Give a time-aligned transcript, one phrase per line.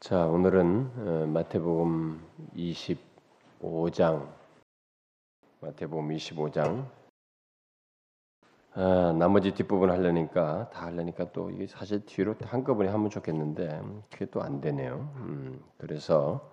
[0.00, 4.32] 자, 오늘은 어, 마태복음 25장
[5.60, 6.90] 마태복음 25장
[8.72, 14.40] 아, 나머지 뒷부분 하려니까 다 하려니까 또 이게 사실 뒤로 한꺼번에 하면 좋겠는데 그게 또
[14.40, 15.12] 안 되네요.
[15.16, 16.50] 음, 그래서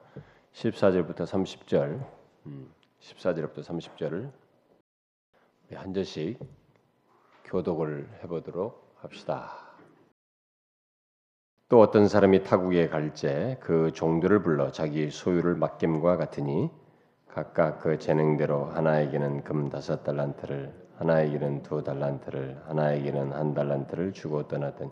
[0.52, 2.06] 14절부터 30절,
[2.48, 4.30] 음, 14절부터 30절을
[5.74, 6.38] 한 절씩
[7.46, 9.67] 교독을 해 보도록 합시다.
[11.70, 16.72] 또 어떤 사람이 타국에 갈제 그 종들을 불러 자기 소유를 맡김과 같으니
[17.28, 24.90] 각각 그 재능대로 하나에게는 금 다섯 달란트를 하나에게는 두 달란트를 하나에게는 한 달란트를 주고 떠나더니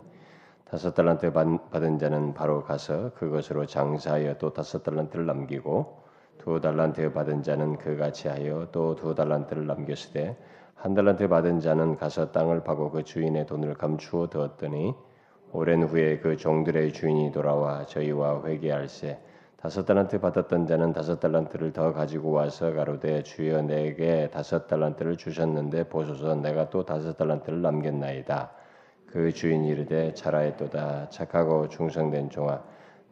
[0.66, 6.02] 다섯 달란트 받은 자는 바로 가서 그것으로 장사하여 또 다섯 달란트를 남기고
[6.36, 10.36] 두 달란트 받은 자는 그같이 하여 또 두 달란트를 남겼으되
[10.74, 14.94] 한 달란트 받은 자는 가서 땅을 파고 그 주인의 돈을 감추어 두었더니
[15.56, 19.18] 오랜 후에 그 종들의 주인이 돌아와 저희와 회개할세
[19.56, 25.88] 다섯 달란트 받았던 자는 다섯 달란트를 더 가지고 와서 가로되 주여 내게 다섯 달란트를 주셨는데
[25.88, 28.50] 보소서 내가 또 다섯 달란트를 남겼나이다.
[29.06, 32.62] 그 주인이 이르되 잘하였도다 착하고 충성된 종아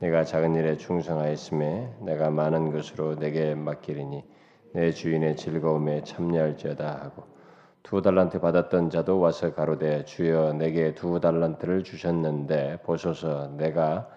[0.01, 4.23] 내가 작은 일에 충성하였음에 내가 많은 것으로 내게 맡기리니
[4.75, 7.34] 내 주인의 즐거움에 참여할지어다 하고
[7.85, 14.09] 두 달란트 받았던 자도 와서 가로되 주여 내게 두 달란트를 주셨는데 보소서 내가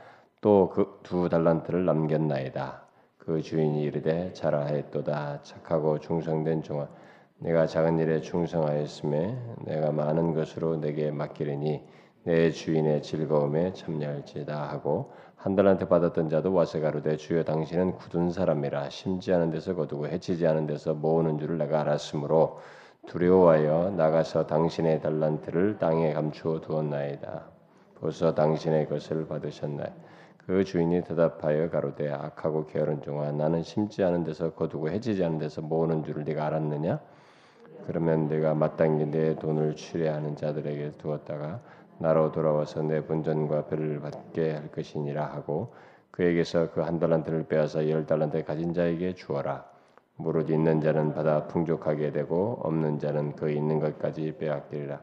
[0.42, 2.82] 또 그 두 달란트를 남겼나이다.
[3.20, 6.88] 그 주인이 이르되 잘하였도다 착하고 충성된 종아
[7.40, 11.84] 내가 작은 일에 충성하였음에 내가 많은 것으로 내게 맡기리니
[12.24, 18.90] 내 주인의 즐거움에 참여할지다 하고 한 달란트 받았던 자도 와서 가로되 주여 당신은 굳은 사람이라
[18.90, 22.60] 심지 않은 데서 거두고 해치지 않은 데서 모으는 줄을 내가 알았으므로
[23.08, 27.46] 두려워하여 나가서 당신의 달란트를 땅에 감추어 두었나이다.
[28.00, 29.88] 벌써 당신의 것을 받으셨나요?
[30.46, 35.62] 그 주인이 대답하여 가로되 악하고 게으른 종아 나는 심지 않은 데서 거두고 해지지 않은 데서
[35.62, 37.00] 모으는 줄을 네가 알았느냐?
[37.86, 41.62] 그러면 내가 마땅히 내 돈을 취례하는 자들에게 두었다가
[42.00, 45.74] 나로 돌아와서 내 본전과 배를 받게 할 것이니라 하고
[46.12, 49.77] 그에게서 그 한 달란트를 빼앗아 열 달란트 가진 자에게 주어라.
[50.18, 55.02] 무릇 있는 자는 받아 풍족하게 되고 없는 자는 그 있는 것까지 빼앗기리라.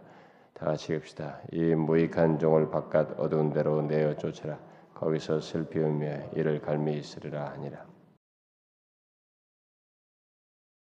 [0.55, 1.41] 다 같이 읍시다.
[1.53, 4.59] 이 무익한 종을 바깥 어두운 데로 내어 쫓으라.
[4.95, 7.85] 거기서 슬피 울며 이를 갈미 있으리라 하니라.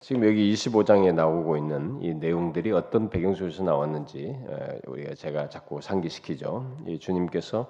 [0.02, 4.40] 지금 여기 25장에 나오고 있는 이 내용들이 어떤 배경 속에서 나왔는지
[4.88, 6.78] 우리가 제가 자꾸 상기시키죠.
[6.88, 7.70] 이 주님께서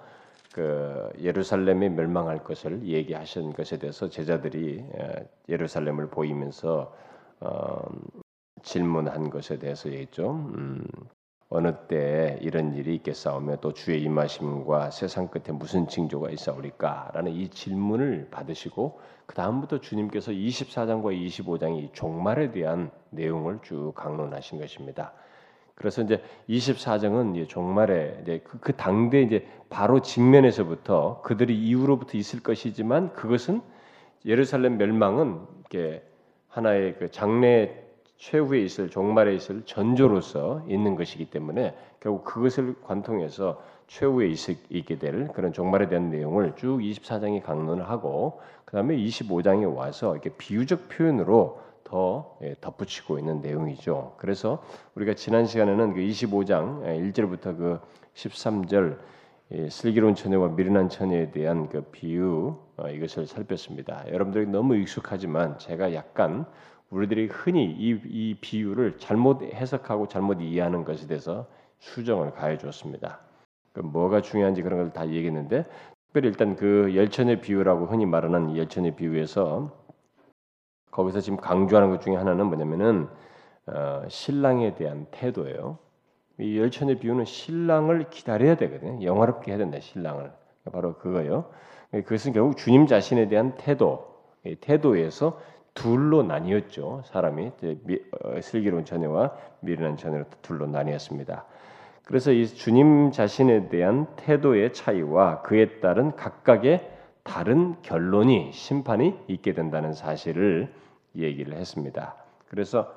[0.53, 4.83] 그 예루살렘이 멸망할 것을 얘기하신 것에 대해서 제자들이
[5.47, 6.93] 예루살렘을 보이면서
[7.41, 7.81] 어,
[8.63, 10.31] 질문한 것에 대해서 얘기죠.
[10.31, 10.83] 음,
[11.51, 18.27] 어느 때 이런 일이 있겠사오며 또 주의 임하심과 세상 끝에 무슨 징조가 있사오리까라는 이 질문을
[18.29, 25.13] 받으시고 그 다음부터 주님께서 24장과 25장이 종말에 대한 내용을 쭉 강론하신 것입니다.
[25.79, 32.43] 그래서 이제 24장은 이제 종말에 이제 그, 그 당대 이제 바로 직면에서부터 그들이 이후로부터 있을
[32.43, 33.61] 것이지만 그것은
[34.25, 36.03] 예루살렘 멸망은 이게
[36.49, 37.73] 하나의 그 장래
[38.17, 44.37] 최후에 있을 종말에 있을 전조로서 있는 것이기 때문에 결국 그것을 관통해서 최후에 있,
[44.69, 50.31] 있게 될 그런 종말에 대한 내용을 쭉 24장이 강론을 하고 그 다음에 25장에 와서 이렇게
[50.37, 54.13] 비유적 표현으로 더 예, 덧붙이고 있는 내용이죠.
[54.17, 54.63] 그래서
[54.95, 56.83] 우리가 지난 시간에는 그 25장
[57.13, 57.79] 1절부터 그
[58.13, 58.97] 13절
[59.69, 64.05] 슬기로운 처녀와 미련한 처녀에 대한 그 비유 어, 이것을 살폈습니다.
[64.11, 66.45] 여러분들이 너무 익숙하지만 제가 약간
[66.91, 71.47] 우리들이 흔히 이, 이 비유를 잘못 해석하고 잘못 이해하는 것에 대해서
[71.79, 73.19] 수정을 가해 줬습니다.
[73.73, 75.65] 그 뭐가 중요한지 그런 걸 다 얘기했는데
[76.07, 79.78] 특별히 일단 그 열천의 비유라고 흔히 말하는 열천의 비유에서
[80.99, 83.07] 거기서 지금 강조하는 것 중에 하나는 뭐냐면은
[83.67, 85.77] 어, 신랑에 대한 태도예요.
[86.39, 89.01] 이 열천의 비유는 신랑을 기다려야 되거든요.
[89.01, 89.79] 영화롭게 해야 된다.
[89.79, 90.31] 신랑을
[90.71, 91.45] 바로 그거요.
[91.91, 94.07] 그것은 결국 주님 자신에 대한 태도,
[94.61, 95.39] 태도에서
[95.73, 97.03] 둘로 나뉘었죠.
[97.05, 97.51] 사람이
[98.23, 101.45] 어, 슬기로운 처녀와 미련한 처녀로 둘로 나뉘었습니다.
[102.03, 106.89] 그래서 이 주님 자신에 대한 태도의 차이와 그에 따른 각각의
[107.23, 110.73] 다른 결론이 심판이 있게 된다는 사실을
[111.15, 112.15] 얘기를 했습니다.
[112.47, 112.93] 그래서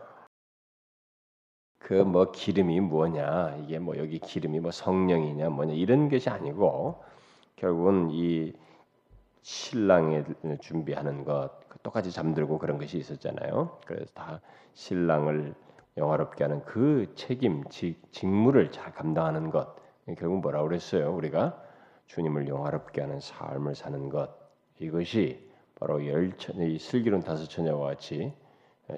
[1.79, 7.03] 그 뭐 기름이 뭐냐 이게 뭐 여기 기름이 뭐 성령이냐 뭐냐 이런 것이 아니고
[7.57, 8.53] 결국은 이
[9.43, 10.25] 신랑에
[10.61, 11.51] 준비하는 것
[11.83, 13.81] 똑같이 잠들고 그런 것이 있었잖아요.
[13.87, 14.41] 그래서 다
[14.75, 15.55] 신랑을
[15.97, 17.65] 영화롭게 하는 그 책임,
[18.13, 19.77] 직무를 잘 감당하는 것.
[20.19, 21.15] 결국 뭐라 그랬어요?
[21.15, 21.63] 우리가
[22.07, 24.31] 주님을 영화롭게 하는 삶을 사는 것.
[24.79, 25.52] 이것이
[25.83, 28.33] 바로 열처 이 슬기로운 다섯 처녀와 같이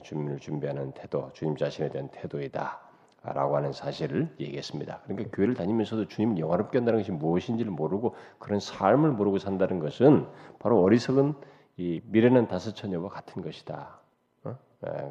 [0.02, 2.78] 주님을 준비하는 태도, 주님 자신에 대한 태도이다.
[3.22, 5.00] 라고 하는 사실을 얘기했습니다.
[5.04, 10.26] 그러니까 교회를 다니면서도 주님을 영화롭게 한다는 것이 무엇인지를 모르고 그런 삶을 모르고 산다는 것은
[10.58, 11.32] 바로 어리석은
[11.78, 13.98] 이 미래는 다섯 처녀와 같은 것이다.
[14.44, 14.58] 어?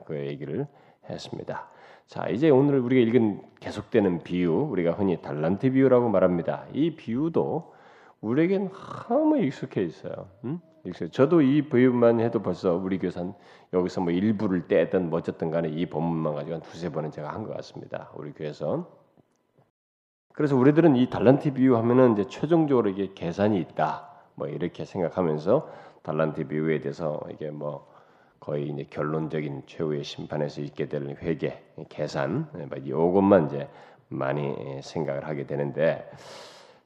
[0.05, 0.67] 그 얘기를
[1.09, 1.71] 했습니다.
[2.05, 6.67] 자, 이제 오늘 우리가 읽은 계속되는 비유, 우리가 흔히 달란트 비유라고 말합니다.
[6.71, 7.73] 이 비유도
[8.21, 8.69] 우리에겐
[9.09, 10.27] 너무 익숙해 있어요.
[10.43, 10.61] 음?
[11.11, 13.33] 저도 이 비유만 해도 벌써 우리 교산
[13.71, 17.45] 여기서 뭐 일부를 떼든 뭐 어쨌든 간에 이 본문만 가지고 한 두세 번은 제가 한
[17.45, 18.11] 것 같습니다.
[18.15, 19.03] 우리 교회에서.
[20.33, 24.09] 그래서 우리들은 이 달란트 비유 하면은 이제 최종적으로 이게 계산이 있다.
[24.35, 25.69] 뭐 이렇게 생각하면서
[26.01, 27.87] 달란트 비유에 대해서 이게 뭐
[28.41, 32.49] 거의 이제 결론적인 최후의 심판에서 있게 될 회계, 계산,
[32.83, 33.69] 이것만 뭐 이제
[34.09, 36.09] 많이 생각을 하게 되는데,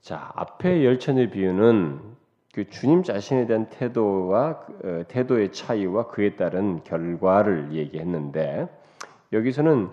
[0.01, 1.99] 자 앞에 열천의 비유는
[2.53, 8.67] 그 주님 자신에 대한 태도와 어, 태도의 차이와 그에 따른 결과를 얘기했는데
[9.33, 9.89] 여기서는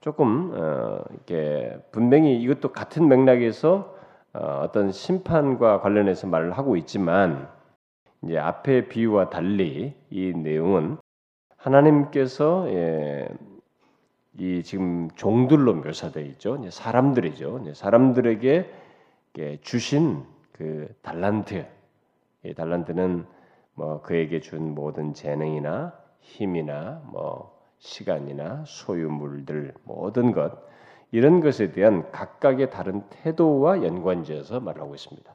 [0.00, 3.94] 조금 어, 이렇게 분명히 이것도 같은 맥락에서
[4.32, 7.48] 어, 어떤 심판과 관련해서 말을 하고 있지만
[8.22, 10.98] 이제 앞의 비유와 달리 이 내용은
[11.56, 13.28] 하나님께서 예,
[14.38, 16.60] 이 지금 종들로 묘사되어 있죠.
[16.70, 17.74] 사람들이죠.
[17.74, 18.70] 사람들에게
[19.62, 21.66] 주신 그 달란트
[22.48, 23.26] 이 달란트는
[23.74, 30.52] 뭐 그에게 준 모든 재능이나 힘이나 뭐 시간이나 소유물들 모든 것
[31.10, 35.32] 이런 것에 대한 각각의 다른 태도와 연관지어서 말하고 있습니다.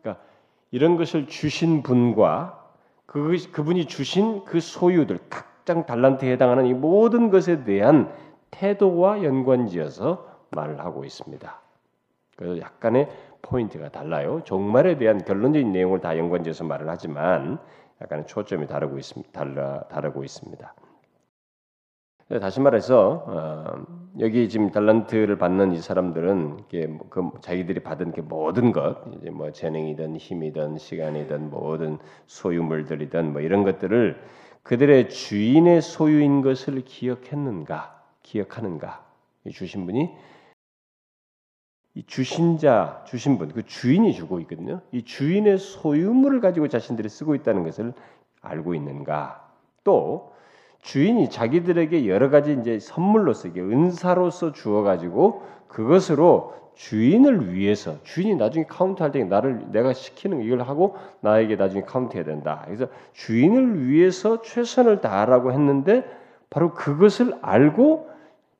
[0.00, 0.24] 그러니까
[0.70, 2.64] 이런 것을 주신 분과
[3.06, 8.12] 그 그분이 주신 그 소유들 각장 달란트에 해당하는 이 모든 것에 대한
[8.50, 11.60] 태도와 연관지어서 말을 하고 있습니다.
[12.36, 13.08] 그래서 약간의
[13.46, 14.42] 포인트가 달라요.
[14.44, 17.58] 종말에 대한 결론적인 내용을 다 연관지어서 말을 하지만
[18.02, 19.32] 약간 초점이 다르고 있습니다.
[19.32, 20.74] 달라 다르고 있습니다.
[22.40, 23.86] 다시 말해서 어,
[24.18, 29.52] 여기 지금 달란트를 받는 이 사람들은 이게 뭐그 자기들이 받은 게 모든 것 이제 뭐
[29.52, 34.20] 재능이든 힘이든 시간이든 모든 소유물들이든 뭐 이런 것들을
[34.64, 39.04] 그들의 주인의 소유인 것을 기억했는가 기억하는가
[39.52, 40.10] 주신 분이
[41.96, 44.82] 이 주신 자, 주신 분, 그 주인이 주고 있거든요.
[44.92, 47.94] 이 주인의 소유물을 가지고 자신들이 쓰고 있다는 것을
[48.42, 49.48] 알고 있는가?
[49.82, 50.32] 또
[50.82, 58.66] 주인이 자기들에게 여러 가지 이제 선물로서 이게 은사로서 주어 가지고 그것으로 주인을 위해서 주인이 나중에
[58.66, 62.60] 카운트할 때 나를 내가 시키는 이걸 하고 나에게 나중에 카운트해야 된다.
[62.66, 66.04] 그래서 주인을 위해서 최선을 다하라고 했는데
[66.50, 68.15] 바로 그것을 알고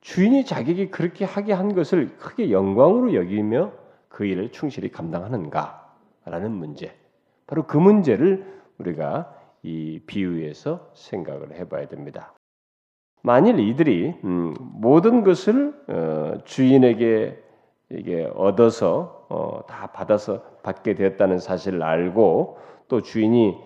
[0.07, 3.73] 주인이 자기에게 그렇게 하게 한 것을 크게 영광으로 여기며
[4.09, 6.95] 그 일을 충실히 감당하는가라는 문제.
[7.49, 8.47] 바로 그 문제를
[8.79, 12.33] 우리가 이 비유에서 생각을 해봐야 됩니다.
[13.23, 17.43] 만일 이들이 음, 모든 것을 어, 주인에게
[17.91, 23.57] 이게 얻어서 어, 다 받아서 받게 되었다는 사실을 알고 또 주인이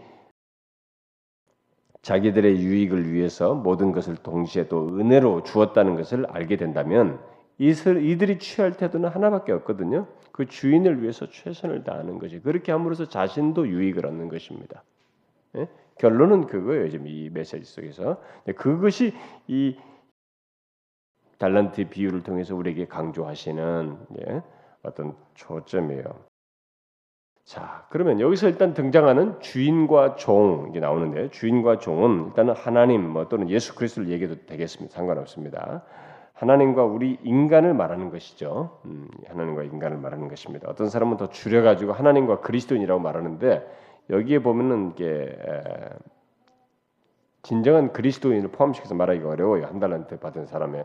[2.03, 7.21] 자기들의 유익을 위해서 모든 것을 동시에 또 은혜로 주었다는 것을 알게 된다면
[7.59, 10.07] 이들이 취할 태도는 하나밖에 없거든요.
[10.33, 14.83] 그 주인을 위해서 최선을 다하는 것이 그렇게 함으로써 자신도 유익을 얻는 것입니다.
[15.57, 15.69] 예?
[15.99, 16.89] 결론은 그거예요.
[16.89, 18.23] 지금 이 메시지 속에서
[18.57, 19.13] 그것이
[19.47, 19.77] 이
[21.37, 24.43] 달란트 비유를 통해서 우리에게 강조하시는 예?
[24.83, 26.30] 어떤 초점이에요.
[27.51, 33.51] 자, 그러면 여기서 일단 등장하는 주인과 종 이게 나오는데 주인과 종은 일단은 하나님 뭐 또는
[33.51, 34.95] 예수 그리스도를 얘기해도 되겠습니다.
[34.95, 35.83] 상관없습니다.
[36.35, 38.79] 하나님과 우리 인간을 말하는 것이죠.
[38.85, 40.69] 음, 하나님과 인간을 말하는 것입니다.
[40.71, 43.67] 어떤 사람은 더 줄여가지고 하나님과 그리스도인이라고 말하는데
[44.11, 45.37] 여기에 보면은 이게
[47.43, 49.65] 진정한 그리스도인을 포함시켜서 말하기가 어려워요.
[49.65, 50.85] 한 달란트 받은 사람의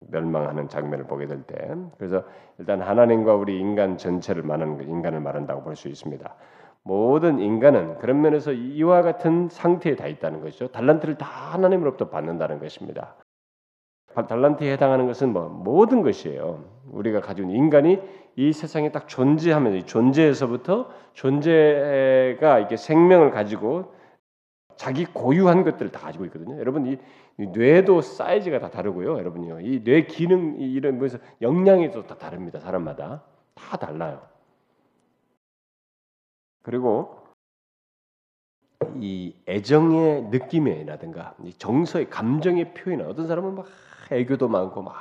[0.00, 2.24] 멸망하는 장면을 보게 될 때, 그래서
[2.58, 6.34] 일단 하나님과 우리 인간 전체를 말하는 인간을 말한다고 볼 수 있습니다.
[6.82, 10.68] 모든 인간은 그런 면에서 이와 같은 상태에 다 있다는 것이죠.
[10.68, 13.16] 달란트를 다 하나님으로부터 받는다는 것입니다.
[14.28, 16.64] 달란트에 해당하는 것은 뭐 모든 것이에요.
[16.92, 18.00] 우리가 가진 인간이
[18.36, 23.92] 이 세상에 딱 존재하면서 존재에서부터 존재가 이게 생명을 가지고
[24.76, 26.58] 자기 고유한 것들을 다 가지고 있거든요.
[26.58, 26.98] 여러분 이
[27.38, 29.18] 뇌도 사이즈가 다 다르고요.
[29.18, 29.60] 여러분요.
[29.60, 32.58] 이 뇌 기능 이런 뭐서 영향이 다 다릅니다.
[32.60, 33.22] 사람마다
[33.54, 34.22] 다 달라요.
[36.62, 37.18] 그리고
[38.96, 43.66] 이 애정의 느낌이라든가 정서의 감정의 표현 어떤 사람은 막
[44.10, 44.94] 애교도 많고 막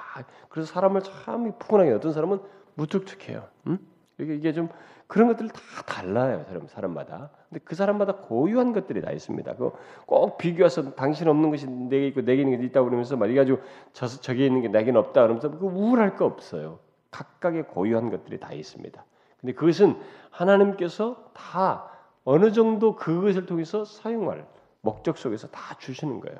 [0.50, 2.39] 그래서 사람을 참 푸근하게 어떤 사람은
[2.75, 3.48] 무뚝뚝해요.
[3.68, 3.77] 음?
[4.20, 4.70] 이게 좀
[5.08, 7.30] 그런 것들 다 달라요, 사람 사람마다.
[7.56, 9.56] 근데 그 사람마다 고유한 것들이 다 있습니다.
[9.56, 13.60] 그꼭 비교해서 당신 없는 것이 내게 있고 내게 있는 게 있다 그러면서 말이 가지고
[13.94, 16.80] 저 저기 있는 게 내게는 없다 그러면서 그 우울할 거 없어요.
[17.12, 19.06] 각각의 고유한 것들이 다 있습니다.
[19.40, 19.98] 근데 그것은
[20.32, 21.90] 하나님께서 다
[22.26, 24.46] 어느 정도 그것을 통해서 사용할
[24.82, 26.40] 목적 속에서 다 주시는 거예요.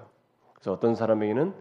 [0.54, 1.54] 그래서 어떤 사람에게는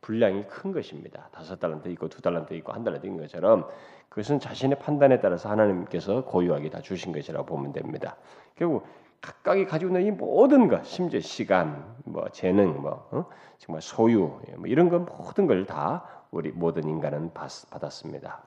[0.00, 1.28] 분량이 큰 것입니다.
[1.32, 3.68] 다섯 달란트 있고 두 달란트 있고 한 달란트 있는 것처럼
[4.12, 8.16] 그것은 자신의 판단에 따라서 하나님께서 고유하게 다 주신 것이라고 보면 됩니다.
[8.56, 8.86] 결국
[9.22, 13.24] 각각이 가지고 있는 이 모든 것, 심지어 시간, 뭐 재능, 뭐 어?
[13.56, 18.42] 정말 소유, 예, 뭐 이런 것 모든 걸 다 우리 모든 인간은 받, 받았습니다.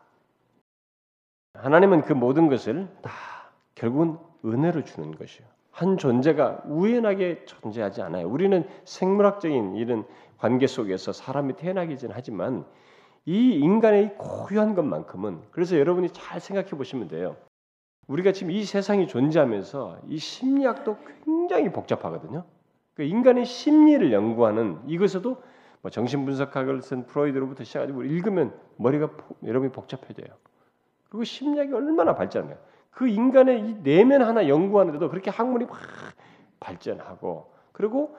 [1.56, 3.12] 하나님은 그 모든 것을 다
[3.74, 5.48] 결국은 은혜로 주는 것이요.
[5.72, 8.28] 한 존재가 우연하게 존재하지 않아요.
[8.28, 10.06] 우리는 생물학적인 이런
[10.38, 12.66] 관계 속에서 사람이 태어나기는 하지만
[13.26, 17.36] 이 인간의 고유한 것만큼은 그래서 여러분이 잘 생각해 보시면 돼요.
[18.08, 22.46] 우리가 지금 이 세상이 존재하면서 이 심리학도 굉장히 복잡하거든요.
[22.94, 25.42] 그 인간의 심리를 연구하는 이것에도
[25.82, 29.10] 뭐 정신분석학을 쓴 프로이드로부터 시작해서 읽으면 머리가
[29.44, 30.28] 여러분이 복잡해져요.
[31.10, 32.58] 그리고 심리학이 얼마나 발전해요.
[32.92, 35.78] 그 인간의 이 내면 하나 연구하는데도 그렇게 학문이 막
[36.60, 38.16] 발전하고 그리고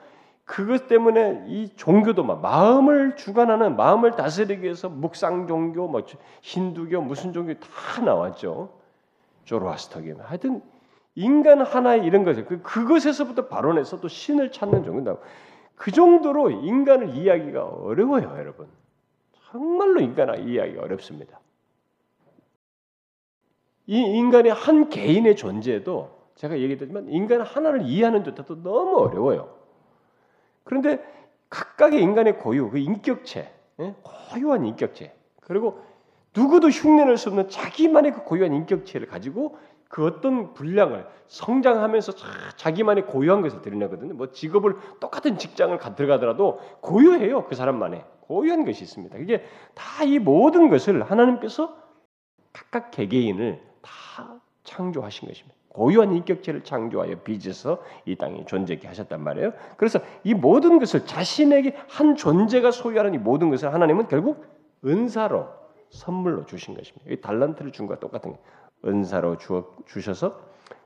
[0.47, 6.05] 그것 때문에 이 종교도 막 마음을 주관하는 마음을 다스리기 위해서 묵상 종교, 뭐
[6.41, 8.69] 힌두교, 무슨 종교 다 나왔죠.
[9.43, 10.21] 조로아스터교.
[10.21, 10.61] 하여튼
[11.15, 15.19] 인간 하나의 이런 것을 그 그것에서부터 발원해서 또 신을 찾는 종교다.
[15.75, 18.69] 그 정도로 인간을 이해하기가 어려워요, 여러분.
[19.51, 21.41] 정말로 인간을 이해하기가 어렵습니다.
[23.85, 29.56] 이 인간의 한 개인의 존재도 제가 얘기했지만 인간 하나를 이해하는 것도 너무 어려워요.
[30.67, 31.03] 그런데
[31.49, 33.95] 각각의 인간의 고유, 그 인격체, 예?
[34.03, 35.81] 고유한 인격체, 그리고
[36.35, 39.57] 누구도 흉내낼 수 없는 자기만의 그 고유한 인격체를 가지고
[39.87, 42.11] 그 어떤 분량을 성장하면서
[42.57, 44.13] 자기만의 고유한 것을 드러내거든요.
[44.13, 47.45] 뭐 직업을 똑같은 직장을 들어가더라도 고유해요.
[47.45, 49.17] 그 사람만의 고유한 것이 있습니다.
[49.19, 51.77] 이게 다 이 모든 것을 하나님께서
[52.51, 55.56] 각각 개개인을 다 창조하신 것입니다.
[55.77, 59.53] 고유한 인격체를 창조하여 빚어서 이 땅에 존재케 하셨단 말이에요.
[59.77, 64.43] 그래서 이 모든 것을 자신에게 한 존재가 소유하는 이 모든 것을 하나님은 결국
[64.83, 65.47] 은사로
[65.91, 67.11] 선물로 주신 것입니다.
[67.11, 68.43] 이 달란트를 준 것과 똑같은 거예요.
[68.85, 70.39] 은사로 주어, 주셔서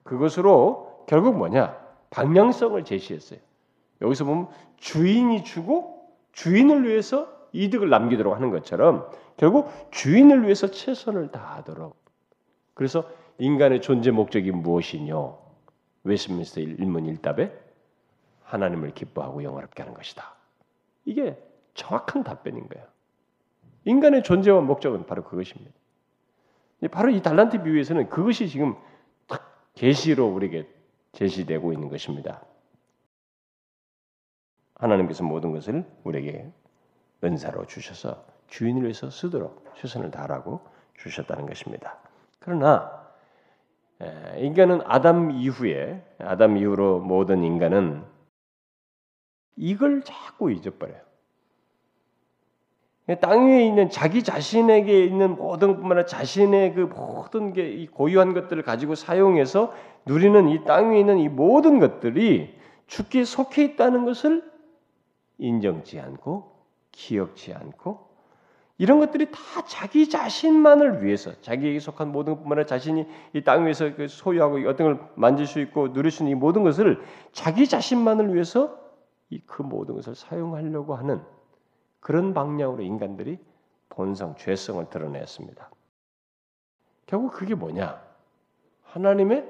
[0.03, 1.77] 그것으로 결국 뭐냐?
[2.09, 3.39] 방향성을 제시했어요.
[4.01, 11.95] 여기서 보면 주인이 주고 주인을 위해서 이득을 남기도록 하는 것처럼 결국 주인을 위해서 최선을 다하도록
[12.73, 13.05] 그래서
[13.41, 15.35] 인간의 존재 목적이 무엇이뇨?
[16.03, 17.51] 웨스민스터 일문 일답에
[18.43, 20.35] 하나님을 기뻐하고 영화롭게 하는 것이다.
[21.05, 21.41] 이게
[21.73, 22.85] 정확한 답변인 거예요.
[23.85, 25.71] 인간의 존재와 목적은 바로 그것입니다.
[26.91, 28.75] 바로 이 달란트 비유에서는 그것이 지금
[29.73, 30.67] 계시로 우리에게
[31.13, 32.43] 제시되고 있는 것입니다.
[34.75, 36.47] 하나님께서 모든 것을 우리에게
[37.23, 40.61] 은사로 주셔서 주인을 위해서 쓰도록 최선을 다하라고
[40.99, 41.97] 주셨다는 것입니다.
[42.37, 43.00] 그러나
[44.37, 48.03] 인간은 아담 이후에 아담 이후로 모든 인간은
[49.57, 50.99] 이걸 자꾸 잊어버려요.
[53.19, 58.63] 땅 위에 있는 자기 자신에게 있는 모든 뿐만 아니라 자신의 그 모든 게 고유한 것들을
[58.63, 59.73] 가지고 사용해서
[60.05, 62.55] 누리는 이 땅 위에 있는 이 모든 것들이
[62.87, 64.49] 죽기에 속해 있다는 것을
[65.37, 66.51] 인정치 않고
[66.91, 68.10] 기억치 않고
[68.81, 73.93] 이런 것들이 다 자기 자신만을 위해서 자기에게 속한 모든 것뿐만 아니라 자신이 이 땅 위에서
[73.93, 76.99] 그 소유하고 어떤 걸 만질 수 있고 누릴 수 있는 이 모든 것을
[77.31, 78.75] 자기 자신만을 위해서
[79.29, 81.21] 이 그 모든 것을 사용하려고 하는
[81.99, 83.37] 그런 방향으로 인간들이
[83.89, 85.69] 본성 죄성을 드러냈습니다.
[87.05, 88.01] 결국 그게 뭐냐?
[88.81, 89.47] 하나님의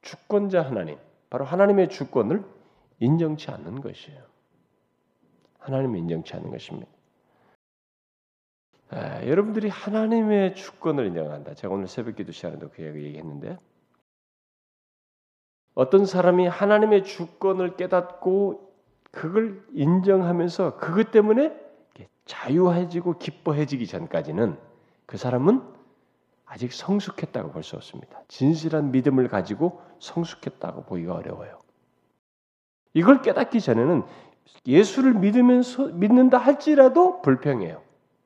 [0.00, 0.96] 주권자 하나님,
[1.28, 2.42] 바로 하나님의 주권을
[3.00, 4.22] 인정치 않는 것이에요.
[5.58, 6.93] 하나님을 인정치 않는 것입니다.
[8.94, 11.54] 에, 여러분들이 하나님의 주권을 인정한다.
[11.54, 13.58] 제가 오늘 새벽기도 시간에도 그 얘기했는데
[15.74, 18.72] 어떤 사람이 하나님의 주권을 깨닫고
[19.10, 21.52] 그걸 인정하면서 그것 때문에
[22.24, 24.56] 자유해지고 기뻐해지기 전까지는
[25.06, 25.62] 그 사람은
[26.46, 28.22] 아직 성숙했다고 볼 수 없습니다.
[28.28, 31.58] 진실한 믿음을 가지고 성숙했다고 보기가 어려워요.
[32.92, 34.02] 이걸 깨닫기 전에는
[34.66, 37.82] 예수를 믿으면서 믿는다 할지라도 불평해요.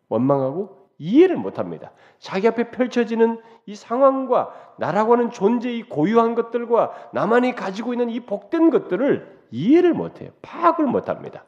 [0.08, 1.92] 원망하고 이해를 못합니다.
[2.18, 8.70] 자기 앞에 펼쳐지는 이 상황과 나라고 하는 존재의 고유한 것들과 나만이 가지고 있는 이 복된
[8.70, 10.30] 것들을 이해를 못해요.
[10.42, 11.44] 파악을 못합니다.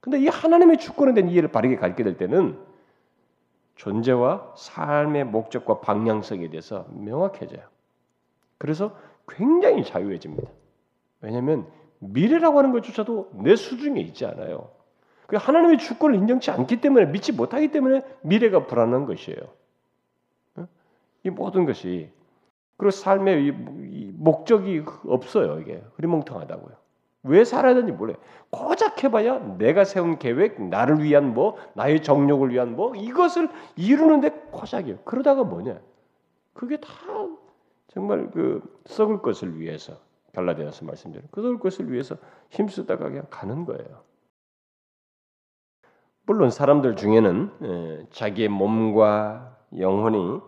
[0.00, 2.58] 근데 이 하나님의 주권에 대한 이해를 바르게 가르게 될 때는
[3.76, 7.62] 존재와 삶의 목적과 방향성에 대해서 명확해져요.
[8.58, 8.96] 그래서
[9.28, 10.48] 굉장히 자유해집니다.
[11.20, 11.66] 왜냐하면
[11.98, 14.70] 미래라고 하는 것조차도 내 수중에 있지 않아요.
[15.26, 19.38] 그 하나님의 주권을 인정치 않기 때문에 믿지 못하기 때문에 미래가 불안한 것이에요.
[21.24, 22.10] 이 모든 것이
[22.76, 23.52] 그리고 삶의
[24.14, 25.58] 목적이 없어요.
[25.60, 26.76] 이게 흐리멍텅하다고요.
[27.24, 28.16] 왜 살아야 되는지 몰라요.
[28.50, 34.98] 고작 해봐야 내가 세운 계획, 나를 위한 뭐, 나의 정욕을 위한 뭐 이것을 이루는데 고작이에요.
[35.04, 35.80] 그러다가 뭐냐?
[36.52, 36.88] 그게 다
[37.88, 39.94] 정말 그 썩을 것을 위해서
[40.34, 42.16] 갈라디아서 말씀드린 그 썩을 것을 위해서
[42.50, 44.02] 힘쓰다가 그냥 가는 거예요.
[46.26, 50.40] 물론 사람들 중에는 예, 자기의 몸과 영혼이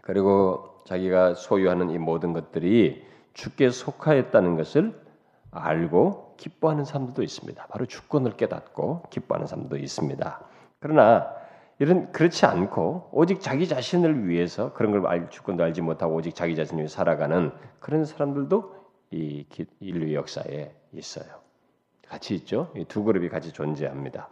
[0.00, 3.04] 그리고 자기가 소유하는 이 모든 것들이
[3.34, 4.98] 주께 속하였다는 것을
[5.50, 7.66] 알고 기뻐하는 사람들도 있습니다.
[7.66, 10.40] 바로 주권을 깨닫고 기뻐하는 사람도 있습니다.
[10.78, 11.34] 그러나
[11.78, 16.56] 이런 그렇지 않고 오직 자기 자신을 위해서 그런 걸 알, 주권도 알지 못하고 오직 자기
[16.56, 18.74] 자신을 위해 살아가는 그런 사람들도
[19.10, 19.44] 이
[19.80, 21.49] 인류 역사에 있어요.
[22.10, 22.72] 같이 있죠.
[22.76, 24.28] 이 두 그룹이 같이 존재합니다.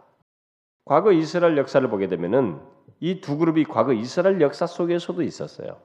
[0.85, 2.59] 과거 이스라엘 역사를 보게 되면은
[2.99, 5.77] 이 두 그룹이 과거 이스라엘 역사 속에서도 있었어요.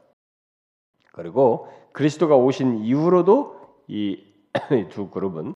[1.13, 4.25] 그리고 그리스도가 오신 이후로도 이
[4.91, 5.55] 두 그룹은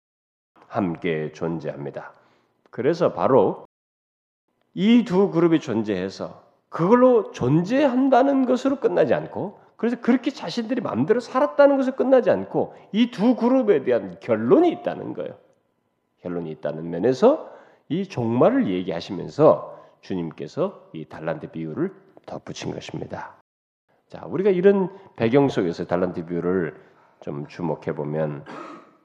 [0.67, 2.11] 함께 존재합니다.
[2.69, 3.65] 그래서 바로
[4.73, 11.95] 이 두 그룹이 존재해서 그걸로 존재한다는 것으로 끝나지 않고 그래서 그렇게 자신들이 마음대로 살았다는 것으로
[11.95, 15.37] 끝나지 않고 이 두 그룹에 대한 결론이 있다는 거예요.
[16.25, 17.53] 결론이 있다는 면에서
[17.87, 21.93] 이 종말을 얘기하시면서 주님께서 이 달란트 비유를
[22.25, 23.35] 덧붙인 것입니다.
[24.07, 26.75] 자, 우리가 이런 배경 속에서 달란트 비유를
[27.21, 28.43] 좀 주목해 보면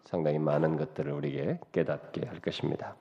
[0.05, 2.97] 상당히 많은 것들을 우리에게 깨닫게 할 것입니다.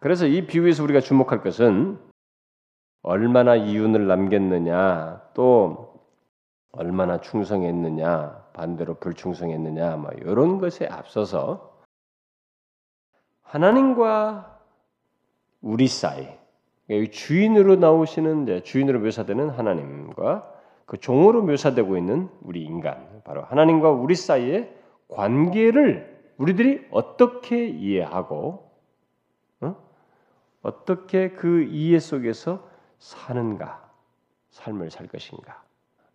[0.00, 1.98] 그래서 이 비유에서 우리가 주목할 것은
[3.02, 6.00] 얼마나 이윤을 남겼느냐, 또
[6.72, 11.69] 얼마나 충성했느냐, 반대로 불충성했느냐, 뭐 이런 것에 앞서서
[13.50, 14.60] 하나님과
[15.60, 16.28] 우리 사이,
[17.10, 20.54] 주인으로 나오시는 주인으로 묘사되는 하나님과
[20.86, 24.72] 그 종으로 묘사되고 있는 우리 인간, 바로 하나님과 우리 사이의
[25.08, 28.70] 관계를 우리들이 어떻게 이해하고
[29.62, 29.76] 어?
[30.62, 33.90] 어떻게 그 이해 속에서 사는가,
[34.50, 35.60] 삶을 살 것인가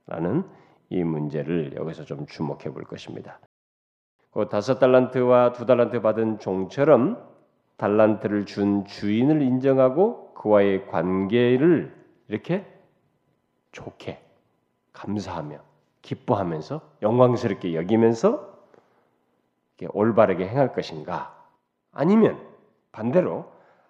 [0.07, 0.45] 라는
[0.89, 3.39] 이 문제를 여기서 좀 주목해 볼 것입니다.
[4.35, 7.25] 그 다섯 달란트와 두 달란트 받은 종처럼
[7.77, 11.95] 달란트를 준 주인을 인정하고 그와의 관계를
[12.27, 12.65] 이렇게
[13.71, 14.21] 좋게
[14.91, 15.57] 감사하며
[16.01, 18.53] 기뻐하면서 영광스럽게 여기면서
[19.87, 21.33] 올바르게 행할 것인가?
[21.93, 22.37] 아니면
[22.91, 23.49] 반대로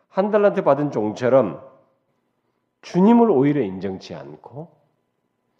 [0.10, 1.60] 한 달란트 받은 종처럼
[2.84, 4.69] 주님을 오히려 인정치 않고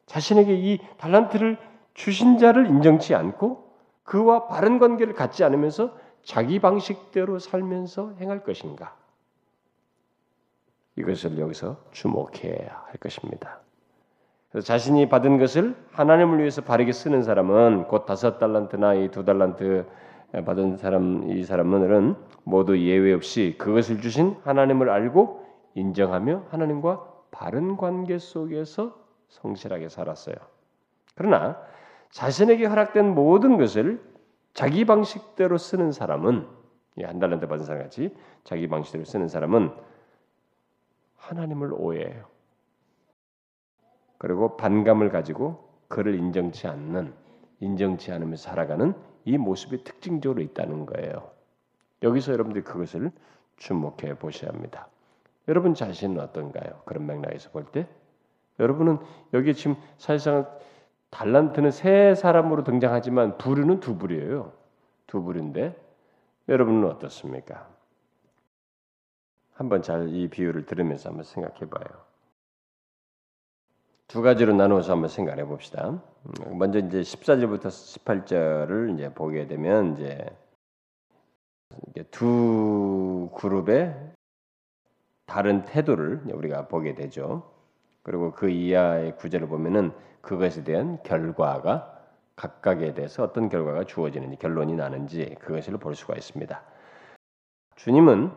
[0.06, 1.58] 자신에게 이 달란트를
[1.96, 3.65] 주신 자를 인정치 않고
[4.06, 8.96] 그와 바른 관계를 갖지 않으면서 자기 방식대로 살면서 행할 것인가?
[10.96, 13.60] 이것을 여기서 주목해야 할 것입니다.
[14.50, 19.86] 그래서 자신이 받은 것을 하나님을 위해서 바르게 쓰는 사람은 곧 다섯 달란트나 이 두 달란트
[20.46, 28.18] 받은 사람 이 사람들은 모두 예외 없이 그것을 주신 하나님을 알고 인정하며 하나님과 바른 관계
[28.18, 30.36] 속에서 성실하게 살았어요.
[31.16, 31.58] 그러나
[32.16, 34.02] 자신에게 허락된 모든 것을
[34.54, 36.48] 자기 방식대로 쓰는 사람은
[37.04, 39.70] 한 달란트 받은 사람 같이 자기 방식대로 쓰는 사람은
[41.18, 42.26] 하나님을 오해해요.
[44.18, 47.14] 그리고 반감을 가지고 그를 인정치 않는
[47.60, 48.94] 인정치 않으면서 살아가는
[49.26, 51.32] 이 모습이 특징적으로 있다는 거예요.
[52.02, 53.12] 여기서 여러분들이 그것을
[53.58, 54.88] 주목해 보셔야 합니다.
[55.50, 56.82] 여러분 자신은 어떤가요?
[56.86, 57.90] 그런 맥락에서 볼 때
[58.58, 59.00] 여러분은
[59.34, 60.48] 여기 지금 사실상
[61.12, 64.52] 달란트는 세 사람으로 등장하지만 부류는 두 부류예요.
[65.08, 65.76] 두 부류인데
[66.50, 67.70] 여러분은 어떻습니까?
[69.54, 71.86] 한번 잘 이 비유를 들으면서 한번 생각해 봐요.
[74.08, 76.02] 두 가지로 나누어서 한번 생각해 봅시다.
[76.52, 80.26] 먼저 이제 14절부터 18절을 이제 보게 되면 이제
[82.12, 84.14] 두 그룹의
[85.26, 87.52] 다른 태도를 우리가 보게 되죠.
[88.06, 89.92] 그리고 그 이하의 구절을 보면은
[90.22, 91.92] 그것에 대한 결과가
[92.38, 96.64] 각각에 대해서 어떤 결과가 주어지는지 결론이 나는지 그것을 볼 수가 있습니다.
[97.76, 98.32] 주님은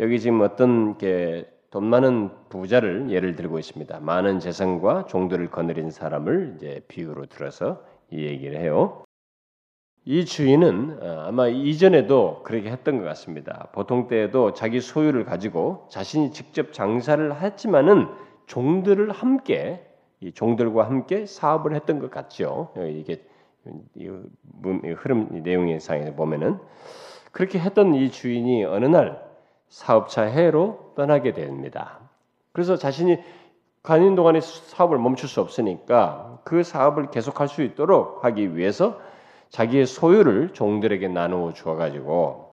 [0.00, 4.00] 여기 지금 어떤 게 돈 많은 부자를 예를 들고 있습니다.
[4.00, 9.02] 많은 재산과 종들을 거느린 사람을 이제 비유로 들어서 이 얘기를 해요.
[10.06, 13.68] 이 주인은 어, 아마 이전에도 그렇게 했던 것 같습니다.
[13.72, 18.06] 보통 때에도 자기 소유를 가지고 자신이 직접 장사를 했지만은
[18.46, 19.86] 종들을 함께
[20.20, 22.72] 이 종들과 함께 사업을 했던 것 같죠.
[22.76, 23.22] 어, 이게
[23.94, 24.08] 이
[24.94, 26.58] 흐름 내용의 상에 보면은
[27.32, 29.22] 그렇게 했던 이 주인이 어느 날
[29.68, 31.98] 사업차 해로 떠나게 됩니다.
[32.52, 33.18] 그래서 자신이
[33.82, 39.00] 가는 동안에 사업을 멈출 수 없으니까 그 사업을 계속할 수 있도록 하기 위해서
[39.50, 42.52] 자기의 소유를 종들에게 나누어 주어 가지고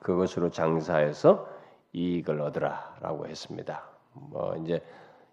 [0.00, 1.48] 그것으로 장사해서
[1.92, 3.97] 이익을 얻으라라고 했습니다.
[4.12, 4.82] 뭐 이제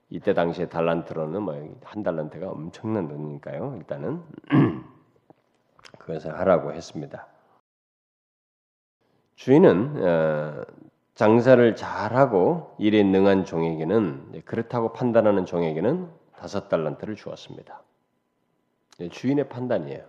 [0.10, 3.76] 이때 당시에 달란트로는 뭐 한 달란트가 엄청난 돈이니까요.
[3.78, 4.22] 일단은
[5.98, 7.28] 그것을 하라고 했습니다.
[9.36, 10.64] 주인은 어,
[11.16, 17.82] 장사를 잘하고 일에 능한 종에게는 그렇다고 판단하는 종에게는 다섯 달란트를 주었습니다.
[19.12, 20.06] 주인의 판단이에요.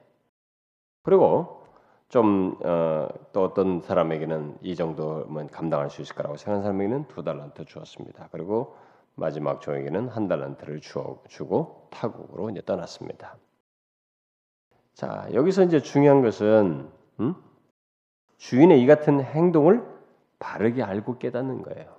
[1.02, 1.65] 그리고
[2.09, 8.29] 좀또 어, 어떤 사람에게는 이 정도면 감당할 수 있을 거라고 생각하는 사람에게는 두 달란트 주었습니다.
[8.31, 8.77] 그리고
[9.14, 13.37] 마지막 종에게는 한 달란트를 주고 타국으로 이제 떠났습니다.
[14.95, 16.88] 자 여기서 이제 중요한 것은
[17.21, 17.35] 음?
[18.37, 19.85] 주인의 이 같은 행동을
[20.38, 21.97] 바르게 알고 깨닫는 거예요.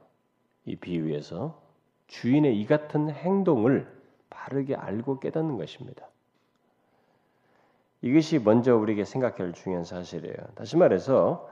[0.65, 1.60] 이 비유에서
[2.08, 3.91] 주인의 이 같은 행동을
[4.30, 6.08] 바르게 알고 깨닫는 것입니다.
[8.01, 10.36] 이것이 먼저 우리에게 생각할 중요한 사실이에요.
[10.55, 11.49] 다시 말해서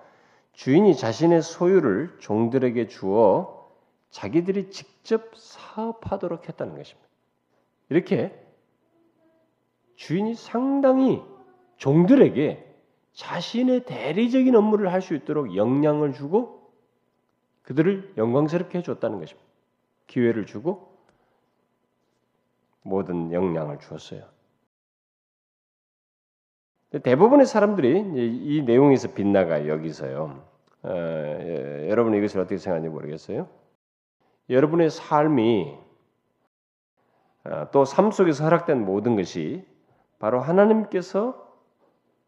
[0.53, 3.69] 주인이 자신의 소유를 종들에게 주어
[4.09, 7.07] 자기들이 직접 사업하도록 했다는 것입니다.
[7.89, 8.33] 이렇게
[9.95, 11.21] 주인이 상당히
[11.77, 12.73] 종들에게
[13.13, 16.71] 자신의 대리적인 업무를 할 수 있도록 역량을 주고
[17.63, 19.45] 그들을 영광스럽게 해줬다는 것입니다.
[20.07, 20.95] 기회를 주고
[22.83, 24.34] 모든 역량을 주었어요.
[27.03, 27.99] 대부분의 사람들이
[28.43, 30.43] 이 내용에서 빗나가 여기서요.
[30.83, 33.47] 어, 예, 여러분 이것을 어떻게 생각하는지 모르겠어요.
[34.49, 35.75] 여러분의 삶이
[37.45, 39.65] 어, 또삶 속에서 허락된 모든 것이
[40.19, 41.43] 바로 하나님께서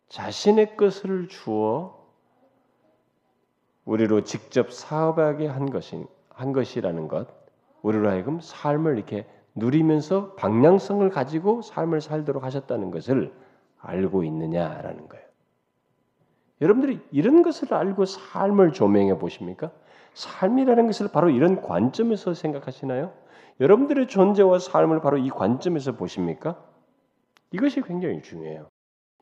[0.10, 1.98] 자신의 것을 주어
[3.86, 7.28] 우리로 직접 사업하게 한 것이 한 것이라는 것,
[7.82, 13.34] 우리로 하여금 삶을 이렇게 누리면서 방향성을 가지고 삶을 살도록 하셨다는 것을
[13.88, 15.26] 알고 있느냐라는 거예요.
[16.62, 19.71] 여러분들이 이런 것을 알고 삶을 조명해 보십니까?
[20.13, 23.13] 삶이라는 것을 바로 이런 관점에서 생각하시나요?
[23.60, 26.58] 여러분들의 존재와 삶을 바로 이 관점에서 보십니까?
[27.52, 28.67] 이것이 굉장히 중요해요.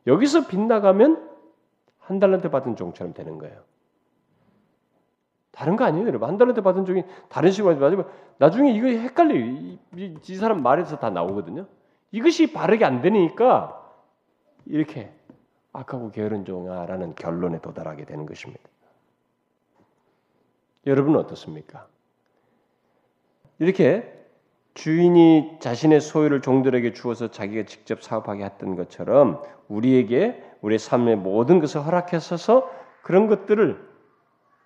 [0.06, 1.30] 여기서 빗나가면
[1.98, 3.62] 한 달란트 받은 종처럼 되는 거예요.
[5.52, 6.28] 다른 거 아니에요, 여러분.
[6.28, 8.06] 한 달란트 받은 종이 다른 식으로 맞으면
[8.38, 9.34] 나중에 이거 헷갈려.
[9.34, 11.66] 이, 이, 이 사람 말에서 다 나오거든요.
[12.10, 13.85] 이것이 바르게 안 되니까
[14.66, 15.12] 이렇게
[15.72, 18.62] 악하고 게으른 종아라는 결론에 도달하게 되는 것입니다.
[20.86, 21.86] 여러분은 어떻습니까?
[23.58, 24.12] 이렇게
[24.74, 31.84] 주인이 자신의 소유를 종들에게 주어서 자기가 직접 사업하게 했던 것처럼 우리에게 우리 삶의 모든 것을
[31.84, 32.70] 허락했어서
[33.02, 33.86] 그런 것들을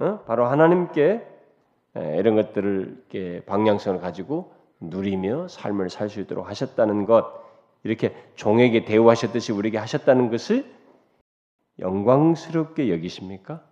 [0.00, 0.20] 어?
[0.26, 1.26] 바로 하나님께
[1.94, 7.49] 이런 것들을 방향성을 가지고 누리며 삶을 살 수 있도록 하셨다는 것,
[7.82, 10.70] 이렇게 종에게 대우하셨듯이 우리에게 하셨다는 것을
[11.78, 13.64] 영광스럽게 여기십니까?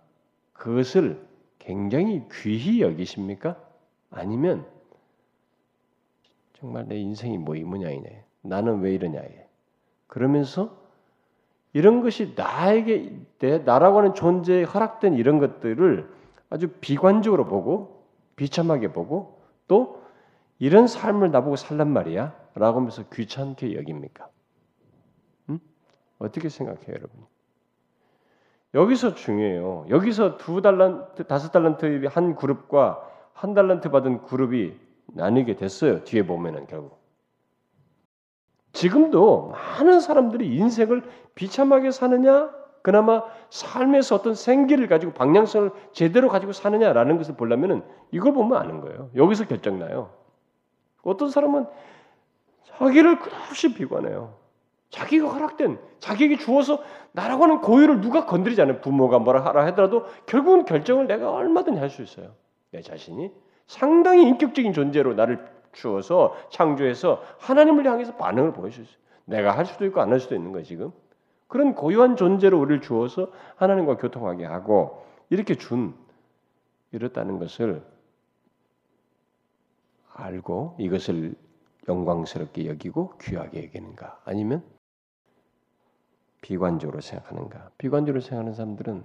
[0.53, 1.25] 그것을
[1.59, 3.55] 굉장히 귀히 여기십니까?
[4.09, 4.65] 아니면
[6.53, 8.23] 정말 내 인생이 뭐 이 모양이네.
[8.41, 9.21] 나는 왜 이러냐.
[10.07, 10.77] 그러면서
[11.73, 16.09] 이런 것이 나에게 내 나라고 하는 존재에 허락된 이런 것들을
[16.49, 18.03] 아주 비관적으로 보고
[18.35, 20.01] 비참하게 보고 또
[20.57, 22.35] 이런 삶을 나보고 살란 말이야?
[22.55, 24.27] 라고 하면서 귀찮게 여깁니까?
[25.49, 25.59] 음?
[26.19, 27.25] 어떻게 생각해요, 여러분?
[28.73, 29.85] 여기서 중요해요.
[29.89, 33.01] 여기서 두 달란트, 다섯 달란트 한 그룹과
[33.33, 36.03] 한 달란트 받은 그룹이 나뉘게 됐어요.
[36.03, 36.99] 뒤에 보면은 결국.
[38.73, 47.17] 지금도 많은 사람들이 인생을 비참하게 사느냐, 그나마 삶에서 어떤 생기를 가지고 방향성을 제대로 가지고 사느냐라는
[47.17, 49.09] 것을 보려면은 이걸 보면 아는 거예요.
[49.15, 50.13] 여기서 결정나요.
[51.03, 51.65] 어떤 사람은
[52.79, 54.37] 자기를 끝없이 비관해요.
[54.89, 58.81] 자기가 허락된, 자기에게 주어서 나라고 하는 고유를 누가 건드리지 않아요.
[58.81, 62.31] 부모가 뭐라 하라 하더라도 결국은 결정을 내가 얼마든지 할 수 있어요.
[62.71, 63.31] 내 자신이
[63.67, 69.03] 상당히 인격적인 존재로 나를 주어서 창조해서 하나님을 향해서 반응을 보여줄 수 있어요.
[69.25, 70.91] 내가 할 수도 있고 안 할 수도 있는 거예요, 지금.
[71.47, 75.93] 그런 고유한 존재로 우리를 주어서 하나님과 교통하게 하고 이렇게 준
[76.91, 77.83] 이렇다는 것을
[80.13, 81.35] 알고 이것을
[81.89, 84.21] 영광스럽게 여기고 귀하게 여기는가?
[84.23, 84.63] 아니면
[86.41, 87.71] 비관적으로 생각하는가?
[87.77, 89.03] 비관적으로 생각하는 사람들은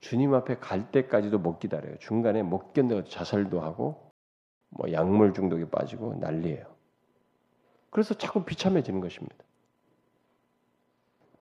[0.00, 1.96] 주님 앞에 갈 때까지도 못 기다려요.
[1.98, 4.12] 중간에 못 견뎌 자살도 하고
[4.70, 6.66] 뭐 약물 중독에 빠지고 난리예요.
[7.90, 9.36] 그래서 자꾸 비참해지는 것입니다.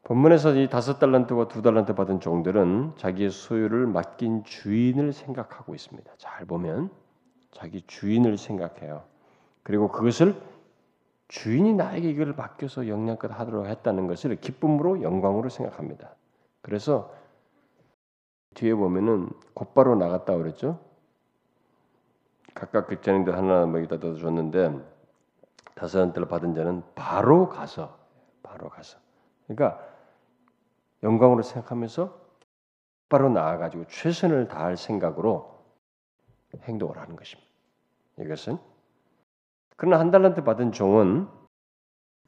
[0.03, 6.09] 본문에서 이 다섯 달란트와 두 달란트 받은 종들은 자기의 소유를 맡긴 주인을 생각하고 있습니다.
[6.17, 6.91] 잘 보면
[7.51, 9.03] 자기 주인을 생각해요.
[9.67, 10.41] 그리고 그것을
[11.27, 16.15] 주인이 나에게 이걸 맡겨서 영양껏 하도록 했다는 것을 기쁨으로 영광으로 생각합니다.
[16.61, 17.13] 그래서
[18.53, 20.79] 뒤에 보면은 곧바로 나갔다 그랬죠.
[22.53, 24.73] 각각 극장인들 하나 뭐 여기다 줬는데
[25.75, 27.99] 다섯 달을 받은 자는 바로 가서
[28.43, 28.97] 바로 가서
[29.47, 29.85] 그러니까
[31.03, 32.17] 영광으로 생각하면서
[33.09, 35.61] 바로 나아가지고 최선을 다할 생각으로
[36.55, 37.51] 행동을 하는 것입니다.
[38.21, 38.76] 이것은
[39.77, 41.27] 그러나 한 달란트 받은 종은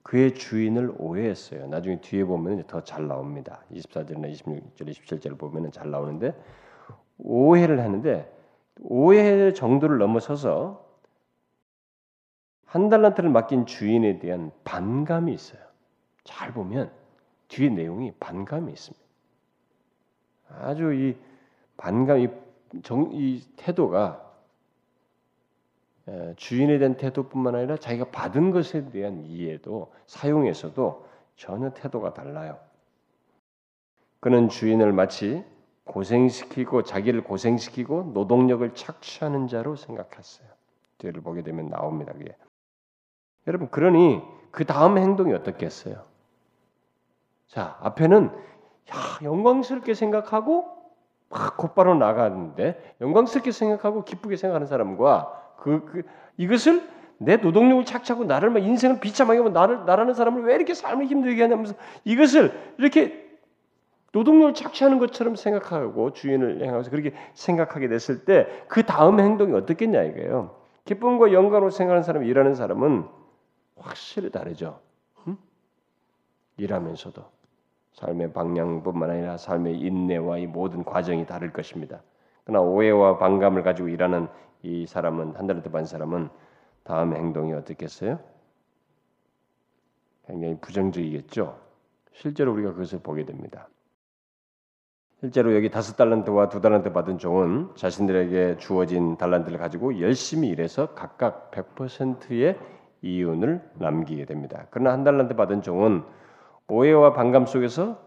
[0.04, 1.68] 그의 주인을 오해했어요.
[1.68, 3.64] 나중에 뒤에 보면 더 잘 나옵니다.
[3.72, 6.34] 24절이나 26절, 27절 보면 잘 나오는데
[7.18, 8.32] 오해를 하는데
[8.82, 10.88] 오해의 정도를 넘어서서
[12.66, 15.62] 한 달란트를 맡긴 주인에 대한 반감이 있어요.
[16.24, 16.92] 잘 보면
[17.48, 19.06] 뒤에 내용이 반감이 있습니다.
[20.50, 21.18] 아주 이
[21.78, 22.30] 반감, 이,
[22.84, 24.29] 정, 이 태도가
[26.38, 32.58] 주인에 대한 태도뿐만 아니라 자기가 받은 것에 대한 이해도 사용에서도 전혀 태도가 달라요.
[34.20, 35.44] 그는 주인을 마치
[35.86, 40.48] 고생시키고 자기를 고생시키고 노동력을 착취하는 자로 생각했어요.
[40.98, 42.14] 뒤를 보게 되면 나옵니다.
[42.14, 42.36] 그게.
[43.48, 46.04] 여러분 그러니 그 다음 행동이 어떻겠어요?
[47.48, 50.66] 자 앞에는 야, 영광스럽게 생각하고
[51.30, 56.04] 막 곧바로 나가는데 영광스럽게 생각하고 기쁘게 생각하는 사람과 그, 그
[56.38, 61.08] 이것을 내 노동력을 착취하고 나를 막 인생을 비참하게 하고 나를 나라는 사람을 왜 이렇게 삶을
[61.08, 61.74] 힘들게 하냐면서
[62.06, 63.28] 이것을 이렇게
[64.12, 70.56] 노동력을 착취하는 것처럼 생각하고 주인을 향해서 그렇게 생각하게 됐을 때 그 다음 행동이 어떻겠냐 이거예요.
[70.86, 73.06] 기쁨과 영광으로 생각하는 사람, 일하는 사람은
[73.78, 74.80] 확실히 다르죠.
[75.28, 75.38] 응?
[76.58, 77.24] 일하면서도
[77.94, 82.02] 삶의 방향뿐만 아니라 삶의 인내와 이 모든 과정이 다를 것입니다.
[82.50, 84.28] 그러나 오해와 반감을 가지고 일하는
[84.64, 86.30] 이 사람은 한 달한테 반 사람은
[86.84, 88.20] 다음 행동이 어떻겠어요?
[90.26, 91.60] 굉장히 부정적이겠죠.
[92.12, 93.70] 실제로 우리가 그것을 보게 됩니다.
[95.20, 101.52] 실제로 여기 다섯 달란트와 두 달란트 받은 종은 자신들에게 주어진 달란트를 가지고 열심히 일해서 각각
[101.52, 102.58] 100%의
[103.04, 104.66] 이윤을 남기게 됩니다.
[104.72, 106.04] 그러나 한 달란트 받은 종은
[106.68, 108.00] 오해와 반감 속에서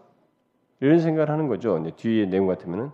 [0.81, 1.81] 이런 생각을 하는 거죠.
[1.95, 2.91] 뒤에 내용 같으면은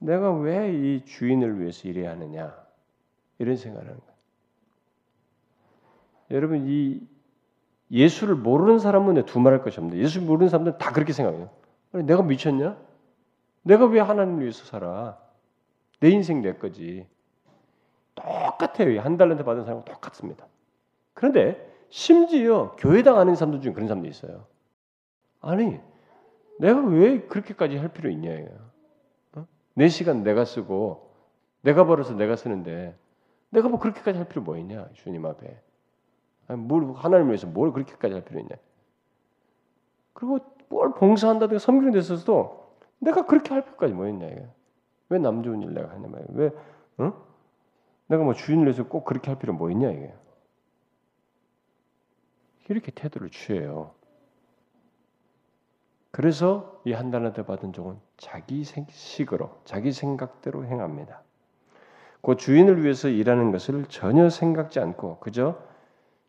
[0.00, 2.56] 내가 왜 이 주인을 위해서 일해야 하느냐
[3.38, 4.12] 이런 생각을 하는 거예요.
[6.32, 7.00] 여러분 이
[7.90, 11.50] 예수를 모르는 사람은 두말할 것이 없는데 예수 모르는 사람들은 다 그렇게 생각해요.
[11.92, 12.78] 내가 미쳤냐?
[13.62, 15.18] 내가 왜 하나님을 위해서 살아?
[16.00, 17.06] 내 인생 내 거지.
[18.14, 19.00] 똑같아요.
[19.00, 20.46] 한 달란트 받은 사람은 똑같습니다.
[21.14, 24.46] 그런데 심지어 교회당 하는 사람들 중에 그런 사람도 있어요.
[25.40, 25.80] 아니,
[26.58, 28.69] 내가 왜 그렇게까지 할 필요 있냐 이거야.
[29.74, 31.10] 내 시간 내가 쓰고
[31.62, 32.96] 내가 벌어서 내가 쓰는데
[33.50, 35.60] 내가 뭐 그렇게까지 할 필요 뭐 있냐 주님 앞에.
[36.48, 38.56] 아니, 뭘 하나님을 위해서 뭘 그렇게까지 할 필요 있냐.
[40.12, 44.46] 그리고 뭘 봉사한다든가 섬기는 데 있어서도 내가 그렇게 할 필요까지 뭐 있냐 이게.
[45.08, 46.26] 왜 남 좋은 일 내가 하냐 말이야.
[46.30, 46.50] 왜
[47.00, 47.12] 응?
[48.06, 50.14] 내가 뭐 주인을 위해서 꼭 그렇게 할 필요 뭐 있냐 이게.
[52.68, 53.92] 이렇게 태도를 취해요.
[56.12, 61.22] 그래서 이 한 달란트 받은 종은 자기 식으로 자기 생각대로 행합니다.
[62.20, 65.58] 그 주인을 위해서 일하는 것을 전혀 생각지 않고 그저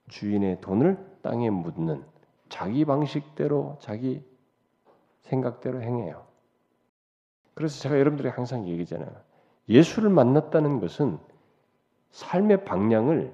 [0.08, 2.04] 주인의 돈을 땅에 묻는
[2.47, 4.23] 자기 방식대로 자기
[5.23, 6.25] 생각대로 행해요.
[7.54, 9.12] 그래서 제가 여러분들이 항상 얘기잖아요.
[9.67, 11.19] 예수를 만났다는 것은
[12.12, 13.34] 삶의 방향을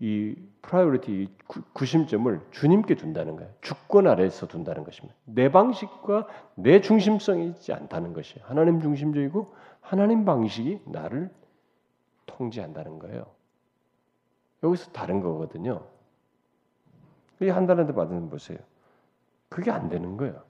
[0.00, 1.28] 이 priority
[1.72, 3.52] 구심점을 주님께 둔다는 거예요.
[3.60, 5.14] 주권 아래에서 둔다는 것입니다.
[5.24, 11.30] 내 방식과 내 중심성이 있지 않다는 것이 하나님 중심적이고 하나님 방식이 나를
[12.26, 13.26] 통제한다는 거예요.
[14.62, 15.84] 여기서 다른 거거든요.
[17.40, 18.58] 한 달란트 받은 보세요.
[19.48, 20.40] 그게 안 되는 거예요.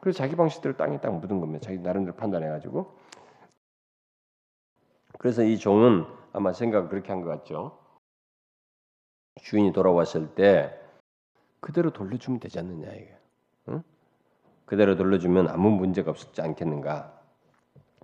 [0.00, 1.64] 그래서 자기 방식대로 땅에 딱 묻은 겁니다.
[1.64, 2.94] 자기 나름대로 판단해 가지고.
[5.18, 7.78] 그래서 이 종은 아마 생각을 그렇게 한 것 같죠.
[9.48, 10.78] 주인이 돌아왔을 때
[11.60, 13.16] 그대로 돌려주면 되지 않느냐 이게.
[13.68, 13.82] 응?
[14.66, 17.18] 그대로 돌려주면 아무 문제가 없지 않겠는가.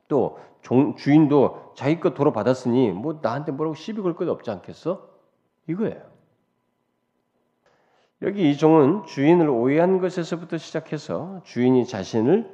[0.08, 5.06] 또 종, 주인도 자기 것 돌아받았으니 뭐 나한테 뭐라고 시비 걸 것도 없지 않겠어?
[5.66, 6.02] 이거예요.
[8.22, 12.50] 여기 이 종은 주인을 오해한 것에서부터 시작해서 주인이 자신을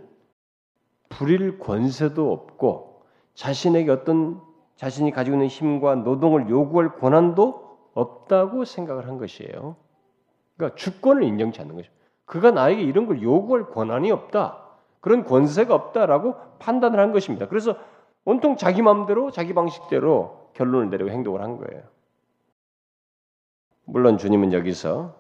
[1.09, 4.41] 부릴 권세도 없고 자신에게 어떤
[4.75, 9.77] 자신이 가지고 있는 힘과 노동을 요구할 권한도 없다고 생각을 한 것이에요.
[10.57, 11.93] 그러니까 주권을 인정치 않는 것이죠.
[12.25, 14.69] 그가 나에게 이런 걸 요구할 권한이 없다.
[15.01, 17.49] 그런 권세가 없다라고 판단을 한 것입니다.
[17.49, 17.77] 그래서
[18.25, 21.83] 온통 자기 마음대로 자기 방식대로 결론을 내리고 행동을 한 거예요.
[23.85, 25.17] 물론 주님은 여기서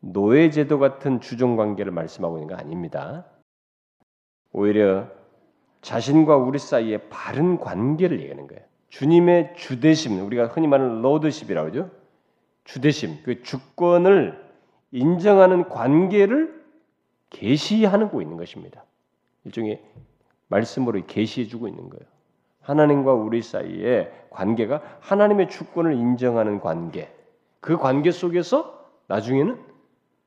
[0.00, 3.26] 노예 제도 같은 주종 관계를 말씀하고 있는 거 아닙니다.
[4.52, 5.08] 오히려
[5.82, 8.62] 자신과 우리 사이의 바른 관계를 얘기하는 거예요.
[8.90, 11.90] 주님의 주대심, 우리가 흔히 말하는 로드십이라고 하죠.
[12.64, 14.38] 주대심, 그 주권을
[14.92, 16.60] 인정하는 관계를
[17.30, 18.84] 계시하고 있는 것입니다.
[19.44, 19.82] 일종의
[20.48, 22.04] 말씀으로 계시해 주고 있는 거예요.
[22.62, 27.10] 하나님과 우리 사이의 관계가 하나님의 주권을 인정하는 관계.
[27.60, 29.58] 그 관계 속에서 나중에는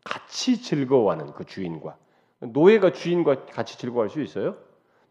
[0.04, 1.98] 같이 즐거워하는 그 주인과
[2.40, 4.56] 노예가 주인과 같이 즐거워할 수 있어요?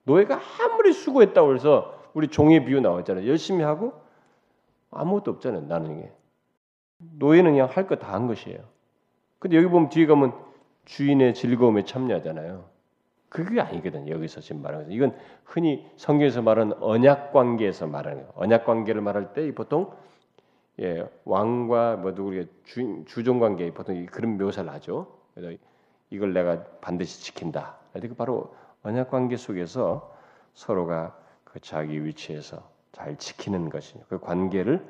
[0.04, 3.28] 노예가 아무리 수고했다고 해서 우리 종의 비유 나왔잖아요.
[3.28, 3.92] 열심히 하고
[4.90, 5.62] 아무것도 없잖아요.
[5.66, 6.12] 나는 게
[7.18, 8.60] 노예는 그냥 할 거 다 한 것이에요.
[9.38, 10.32] 근데 여기 보면 뒤에 가면
[10.84, 12.64] 주인의 즐거움에 참여하잖아요.
[13.28, 14.12] 그게 아니거든요.
[14.14, 18.32] 여기서 지금 말하는 거 이건 흔히 성경에서 말하는 언약 관계에서 말하는 거예요.
[18.36, 19.92] 언약 관계를 말할 때 보통
[20.80, 25.06] 예, 왕과 뭐 누구의 주, 주종 관계 보통 그런 묘사를 하죠.
[25.34, 25.56] 그래서
[26.10, 27.76] 이걸 내가 반드시 지킨다.
[27.94, 30.14] 그 바로 언약 관계 속에서
[30.54, 31.16] 서로가
[31.52, 34.84] 그 자기 위치에서 잘 지키는 것이 그 관계를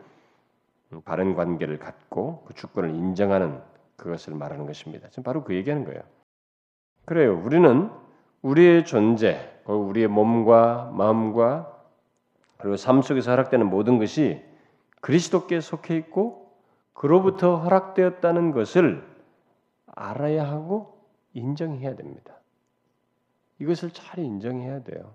[0.93, 3.61] 음, 바른 관계를 갖고 그 주권을 인정하는
[3.97, 5.09] 그것을 말하는 것입니다.
[5.09, 6.03] 지금 바로 그 얘기하는 거예요.
[7.05, 7.37] 그래요.
[7.37, 7.91] 우리는
[8.43, 11.69] 우리의 존재, 우리의 몸과 마음과
[12.59, 14.41] 그리고 삶 속에서 허락되는 모든 것이
[15.01, 16.53] 그리스도께 속해 있고
[16.93, 19.05] 그로부터 허락되었다는 것을
[19.87, 20.97] 알아야 하고
[21.35, 22.35] 인정해야 됩니다.
[23.59, 25.15] 이것을 잘 인정해야 돼요.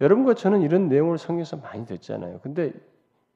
[0.00, 2.40] 여러분과 저는 이런 내용을 성경에서 많이 듣잖아요.
[2.42, 2.72] 근데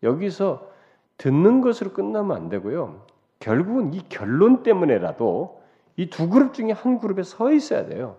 [0.02, 0.70] 여기서
[1.16, 3.06] 듣는 것으로 끝나면 안 되고요.
[3.38, 5.60] 결국은 이 결론 때문에라도
[5.96, 8.16] 이 두 그룹 중에 한 그룹에 서 있어야 돼요.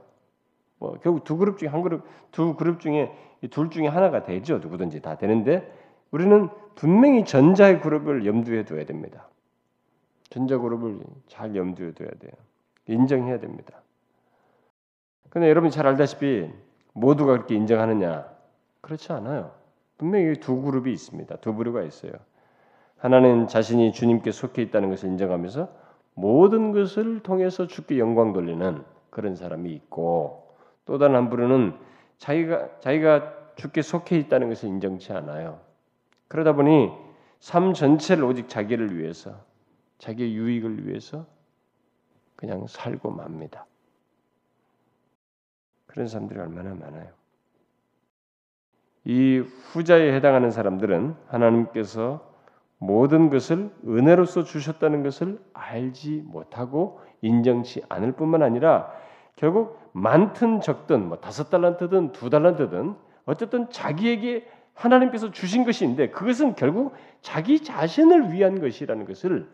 [0.78, 3.12] 뭐 결국 두 그룹 중에 한 그룹, 두 그룹 중에
[3.50, 4.60] 둘 중에 하나가 되죠.
[4.60, 5.72] 누구든지 다 되는데
[6.12, 9.28] 우리는 분명히 전자의 그룹을 염두에 둬야 됩니다.
[10.30, 12.32] 전자 그룹을 잘 염두에 둬야 돼요.
[12.88, 13.82] 인정해야 됩니다.
[15.30, 16.50] 근데 여러분이 잘 알다시피
[16.94, 18.31] 모두가 그렇게 인정하느냐?
[18.82, 19.54] 그렇지 않아요.
[19.98, 21.38] 분명히 두 그룹이 있습니다.
[21.38, 22.12] 두 부류가 있어요.
[22.98, 25.70] 하나는 자신이 주님께 속해 있다는 것을 인정하면서
[26.13, 31.78] 모든 것을 통해서 주께 영광 돌리는 그런 사람이 있고 또 다른 한 부류는
[32.17, 35.60] 자기가 자기가 주께 속해 있다는 것을 인정치 않아요.
[36.28, 36.91] 그러다 보니
[37.39, 39.36] 삶 전체를 오직 자기를 위해서
[39.98, 41.26] 자기의 유익을 위해서
[42.36, 43.65] 그냥 살고 맙니다.
[45.86, 47.21] 그런 사람들이 얼마나 많아요.
[49.04, 52.30] 이 후자에 해당하는 사람들은 하나님께서
[52.78, 58.92] 모든 것을 은혜로서 주셨다는 것을 알지 못하고 인정치 않을 뿐만 아니라
[59.36, 66.94] 결국 많든 적든 뭐 다섯 달란트든 두 달란트든 어쨌든 자기에게 하나님께서 주신 것인데 그것은 결국
[67.22, 69.48] 자기 자신을 위한 것이라는 것을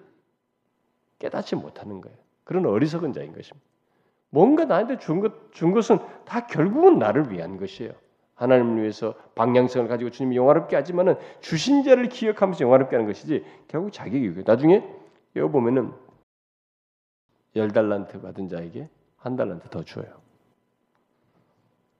[1.20, 2.18] 깨닫지 못하는 거예요.
[2.44, 3.66] 그런 어리석은 자인 것입니다.
[4.30, 7.92] 뭔가 나한테 준, 것, 준 것은 다 결국은 나를 위한 것이에요.
[8.38, 14.26] 하나님을 위해서 방향성을 가지고 주님이 영화롭게 하지만은 주신 자를 기억하면서 영화롭게 하는 것이지 결국 자기에게
[14.26, 14.46] 유익.
[14.46, 14.88] 나중에
[15.36, 15.92] 여기 보면은
[17.56, 20.06] 열 달란트 받은 자에게 한 달란트 더 줘요.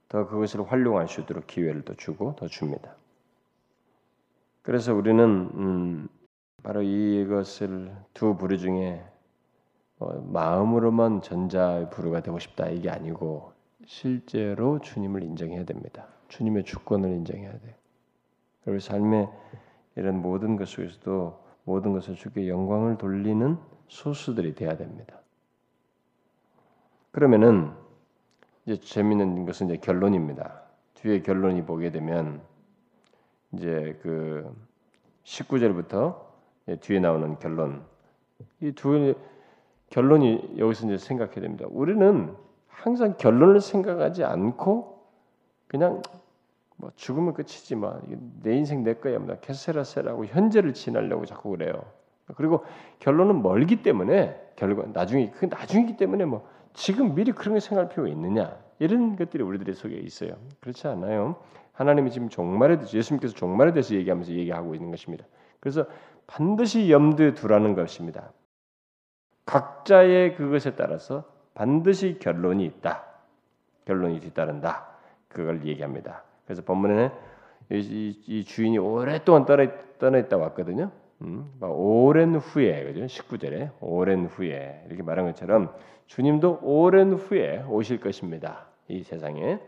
[0.10, 2.96] 더 그것을 활용할 수 있도록 기회를 더 주고 더 줍니다.
[4.62, 5.24] 그래서 우리는
[5.56, 6.08] 음,
[6.62, 9.04] 바로 이것을 두 부류 중에
[10.00, 13.54] 어, 마음으로만 전자의 부류가 되고 싶다 이게 아니고
[13.86, 16.08] 실제로 주님을 인정해야 됩니다.
[16.30, 17.74] 주님의 주권을 인정해야 돼요.
[18.64, 19.30] 그리고 삶의
[19.96, 25.20] 이런 모든 것 속에서도 모든 것을 주께 영광을 돌리는 소수들이 돼야 됩니다.
[27.12, 27.72] 그러면은
[28.66, 30.62] 이제 재미있는 것은 이제 결론입니다.
[30.96, 32.42] 뒤에 결론이 보게 되면
[33.54, 34.54] 이제 그
[35.24, 36.20] 19절부터
[36.82, 37.86] 뒤에 나오는 결론
[38.62, 39.16] 이 두
[39.90, 41.66] 결론이 여기서 이제 생각해야 됩니다.
[41.70, 42.36] 우리는
[42.68, 44.97] 항상 결론을 생각하지 않고
[45.68, 46.02] 그냥
[46.78, 51.84] 뭐 죽으면 끝이지 뭐내 인생 내 거야 뭐 캐세라세라고 현재를 지나려고 자꾸 그래요.
[52.36, 52.66] 그리고
[53.00, 58.10] 결론은 멀기 때문에 결과 나중에 그 나중이기 때문에 뭐 지금 미리 그런 걸 생각할 필요가
[58.10, 60.36] 있느냐 이런 것들이 우리들의 속에 있어요.
[60.60, 61.38] 그렇지 않아요?
[61.74, 65.26] 하나님이 지금 종말에 대해서 예수님께서 종말에 대해서 얘기하면서 얘기하고 있는 것입니다.
[65.60, 65.86] 그래서
[66.28, 68.32] 반드시 염두에 두라는 것입니다.
[69.46, 73.04] 각자의 그것에 따라서 반드시 결론이 있다.
[73.86, 74.97] 결론이 뒤따른다.
[75.38, 76.24] 그걸 얘기합니다.
[76.46, 77.10] 그래서 본문에는
[77.72, 79.68] 이, 이, 이 주인이 오랫동안 떠나,
[80.00, 80.92] 떠나 있다 왔거든요.
[81.22, 83.06] 음, 오랜 후에 그죠?
[83.06, 85.74] 19절에 오랜 후에 이렇게 말한 것처럼
[86.08, 88.66] 주님도 오랜 후에 오실 것입니다.
[88.88, 89.60] 이 세상에.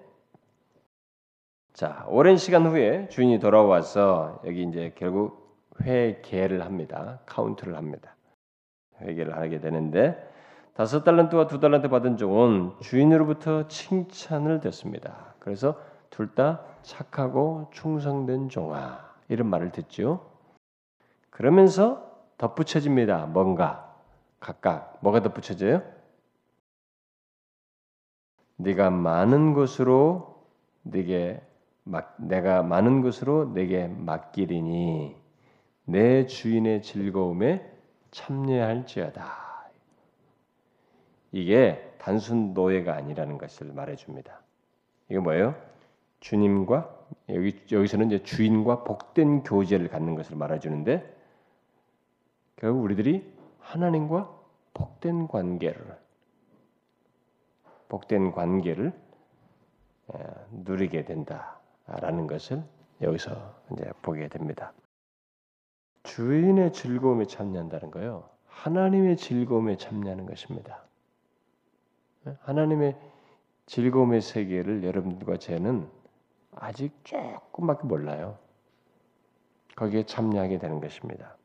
[1.73, 7.19] 자, 오랜 시간 후에 주인이 돌아와서 여기 이제 결국 회개를 합니다.
[7.27, 8.15] 카운트를 합니다.
[9.01, 10.17] 회개를 하게 되는데
[10.73, 15.28] 다섯 달란트와 두 달란트 받은 종은 주인으로부터 칭찬을 듣습니다.
[15.49, 15.81] 그래서
[16.11, 20.29] 둘 다 착하고 충성된 종아 이런 말을 듣죠.
[21.31, 23.25] 그러면서 덧붙여집니다.
[23.25, 23.97] 뭔가
[24.39, 25.81] 각각 뭐가 덧붙여져요?
[28.57, 30.45] 네가 많은 것으로
[30.83, 31.41] 네게
[31.83, 35.15] 막 내가 많은 것으로 내게 맡기리니
[35.85, 37.67] 내 주인의 즐거움에
[38.11, 39.71] 참여할지어다.
[41.31, 44.48] 이게 단순 노예가 아니라는 것을 말해줍니다.
[45.09, 45.55] 이거 뭐예요?
[46.19, 46.97] 주님과
[47.29, 51.17] 여기 여기서는 이제 주인과 복된 교제를 갖는 것을 말해주는데
[52.57, 54.29] 결국 우리들이 하나님과
[54.73, 55.97] 복된 관계를
[57.87, 58.93] 복된 관계를
[60.51, 62.63] 누리게 된다라는 것을
[63.01, 64.73] 여기서 이제 보게 됩니다.
[66.03, 68.29] 주인의 즐거움에 참여한다는 거요.
[68.47, 70.83] 하나님의 즐거움에 참여하는 것입니다.
[72.41, 72.97] 하나님의
[73.69, 75.87] 즐거움의 세계를 여러분과 저는
[76.55, 78.39] 아직 조금밖에 몰라요.
[79.75, 81.37] 거기에 참여하게 되는 것입니다.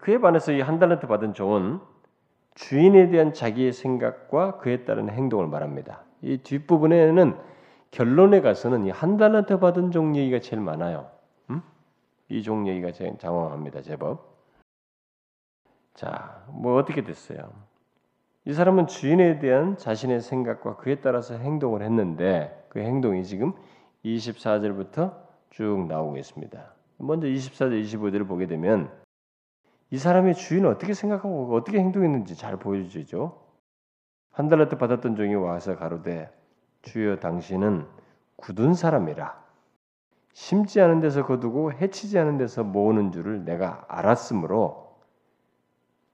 [0.00, 1.80] 그에 반해서 이 한 달란트 받은 종은
[2.54, 6.04] 주인에 대한 자기의 생각과 그에 따른 행동을 말합니다.
[6.22, 7.38] 이 뒷부분에는
[7.90, 11.10] 결론에 가서는 이 한 달란트 받은 종 얘기가 제일 많아요.
[11.50, 11.60] 음?
[12.30, 13.82] 이종 얘기가 제일 장황합니다.
[13.82, 14.36] 제법.
[15.94, 17.65] 자, 뭐 어떻게 됐어요?
[18.48, 23.52] 이 사람은 주인에 대한 자신의 생각과 그에 따라서 행동을 했는데 그 행동이 지금
[24.04, 25.16] 24절부터
[25.50, 26.74] 쭉 나오고 있습니다.
[26.98, 28.88] 먼저 24절, 25절을 보게 되면
[29.90, 33.36] 이 사람의 주인은 어떻게 생각하고 어떻게 행동했는지 잘 보여주죠.
[34.30, 36.30] 한 달란트 받았던 종이 와서 가로되
[36.82, 37.84] 주여 당신은
[38.36, 39.44] 굳은 사람이라
[40.34, 45.00] 심지 않은 데서 거두고 해치지 않은 데서 모으는 줄을 내가 알았으므로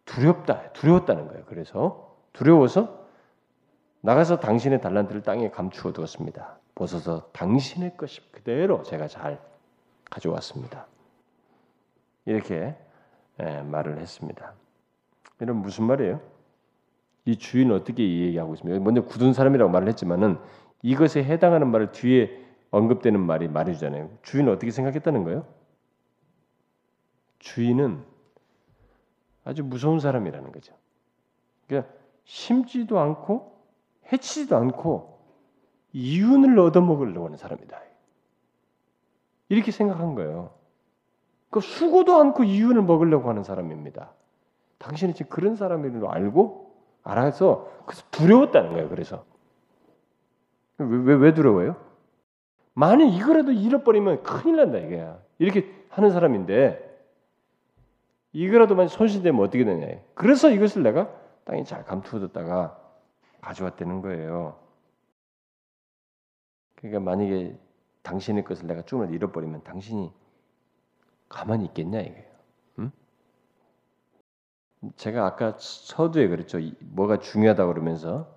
[0.06, 1.44] 두렵다 두려웠다는 거예요.
[1.44, 3.06] 그래서 두려워서
[4.00, 6.58] 나가서 당신의 달란트를 땅에 감추어 두었습니다.
[6.74, 9.40] 벗어서 당신의 것이 그대로 제가 잘
[10.10, 10.86] 가져왔습니다.
[12.24, 12.76] 이렇게
[13.40, 14.52] 예, 말을 했습니다.
[15.40, 16.20] 이런 무슨 말이에요?
[17.24, 18.82] 이 주인은 어떻게 얘기하고 있습니까?
[18.82, 20.38] 먼저 굳은 사람이라고 말을 했지만은
[20.82, 24.10] 이것에 해당하는 말을 뒤에 언급되는 말이 말해주잖아요.
[24.22, 25.46] 주인은 어떻게 생각했다는 거예요?
[27.38, 28.02] 주인은
[29.44, 30.74] 아주 무서운 사람이라는 거죠.
[31.66, 31.92] 그러니까
[32.24, 33.52] 심지도 않고
[34.12, 35.18] 해치지도 않고
[35.92, 37.80] 이윤을 얻어먹으려고 하는 사람이다.
[39.48, 40.50] 이렇게 생각한 거예요.
[41.50, 44.12] 그 수고도 않고 이윤을 먹으려고 하는 사람입니다.
[44.78, 48.88] 당신이 지금 그런 사람인 줄 알고 알아서 그래서 두려웠다는 거예요.
[48.88, 49.24] 그래서
[50.78, 51.76] 왜, 왜, 왜 두려워요?
[52.74, 55.06] 만약 이거라도 잃어버리면 큰일 난다 이게
[55.38, 56.90] 이렇게 하는 사람인데
[58.32, 59.98] 이거라도 만약 손실되면 어떻게 되냐.
[60.14, 61.10] 그래서 이것을 내가
[61.44, 62.78] 땅에 잘 감투어뒀다가
[63.40, 64.58] 가져왔다는 거예요.
[66.76, 67.58] 그러니까 만약에
[68.02, 70.12] 당신의 것을 내가 조금만 잃어버리면 당신이
[71.28, 72.32] 가만히 있겠냐 이게요.
[72.80, 72.92] 응?
[74.96, 76.58] 제가 아까 서두에 그랬죠.
[76.80, 78.36] 뭐가 중요하다 그러면서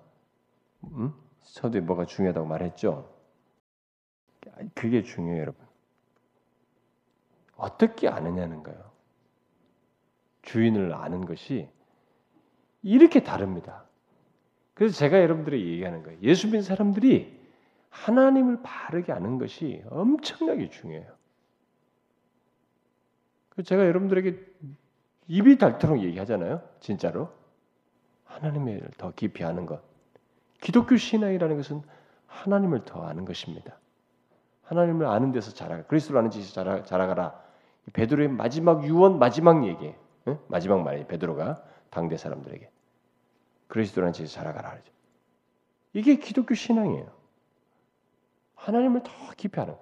[0.84, 1.12] 응?
[1.42, 3.12] 서두에 뭐가 중요하다고 말했죠.
[4.74, 5.66] 그게 중요해요, 여러분.
[7.56, 8.90] 어떻게 아느냐는 거예요.
[10.42, 11.68] 주인을 아는 것이
[12.82, 13.84] 이렇게 다릅니다.
[14.74, 16.18] 그래서 제가 여러분들에게 얘기하는 거예요.
[16.22, 17.36] 예수 믿는 사람들이
[17.90, 21.16] 하나님을 바르게 아는 것이 엄청나게 중요해요.
[23.64, 24.38] 제가 여러분들에게
[25.28, 26.62] 입이 닳도록 얘기하잖아요.
[26.80, 27.30] 진짜로.
[28.24, 29.82] 하나님을 더 깊이 아는 것.
[30.60, 31.82] 기독교 신앙이라는 것은
[32.26, 33.78] 하나님을 더 아는 것입니다.
[34.64, 37.40] 하나님을 아는 데서 자라, 그리스도를 아는 데서 자라, 자라가라.
[37.92, 39.94] 베드로의 마지막 유언, 마지막 얘기,
[40.28, 40.38] 응?
[40.48, 42.70] 마지막 말이 베드로가 당대 사람들에게
[43.68, 44.92] 그리스도라는 데서 자라가라 하죠.
[45.92, 47.06] 이게 기독교 신앙이에요.
[48.54, 49.74] 하나님을 더 깊이 아는.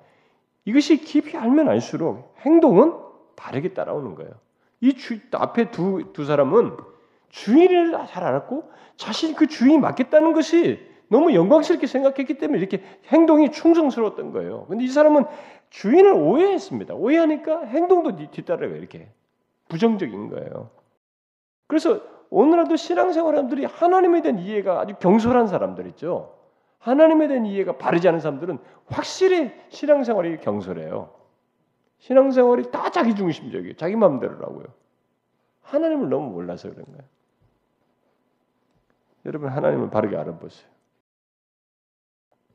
[0.64, 2.94] 이것이 깊이 알면 알수록 행동은
[3.34, 4.32] 다르게 따라오는 거예요.
[4.80, 6.76] 이 주, 앞에 두, 두 사람은
[7.30, 14.32] 주인을 잘 알았고 자신이 그 주인이 맞겠다는 것이 너무 영광스럽게 생각했기 때문에 이렇게 행동이 충성스러웠던
[14.32, 14.66] 거예요.
[14.66, 15.24] 근데 이 사람은
[15.70, 16.94] 주인을 오해했습니다.
[16.94, 18.76] 오해하니까 행동도 뒤따라요.
[18.76, 19.08] 이렇게
[19.68, 20.70] 부정적인 거예요.
[21.66, 22.00] 그래서
[22.30, 26.36] 오늘날도 신앙생활하는들이 하나님에 대한 이해가 아주 경솔한 사람들 있죠.
[26.78, 31.14] 하나님에 대한 이해가 바르지 않은 사람들은 확실히 신앙생활이 경솔해요.
[31.98, 33.76] 신앙생활이 다 자기 중심적이에요.
[33.76, 34.66] 자기 마음대로라고요.
[35.62, 37.02] 하나님을 너무 몰라서 그런 거예요.
[39.24, 40.68] 여러분 하나님을 바르게 알아보세요.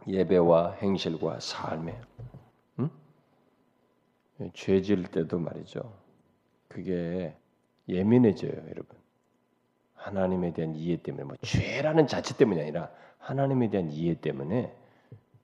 [0.07, 1.99] 예배와 행실과 삶에
[2.79, 2.89] 응?
[4.53, 5.91] 죄질 때도 말이죠.
[6.67, 7.35] 그게
[7.89, 8.97] 예민해져요, 여러분.
[9.95, 14.73] 하나님에 대한 이해 때문에 뭐 죄라는 자체 때문이 아니라 하나님에 대한 이해 때문에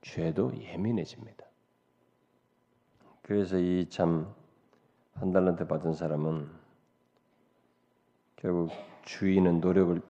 [0.01, 1.45] 죄도 예민해집니다.
[3.23, 4.33] 그래서 이 참
[5.15, 6.49] 한 달란트 받은 사람은
[8.35, 8.71] 결국
[9.03, 10.01] 주인은 노력을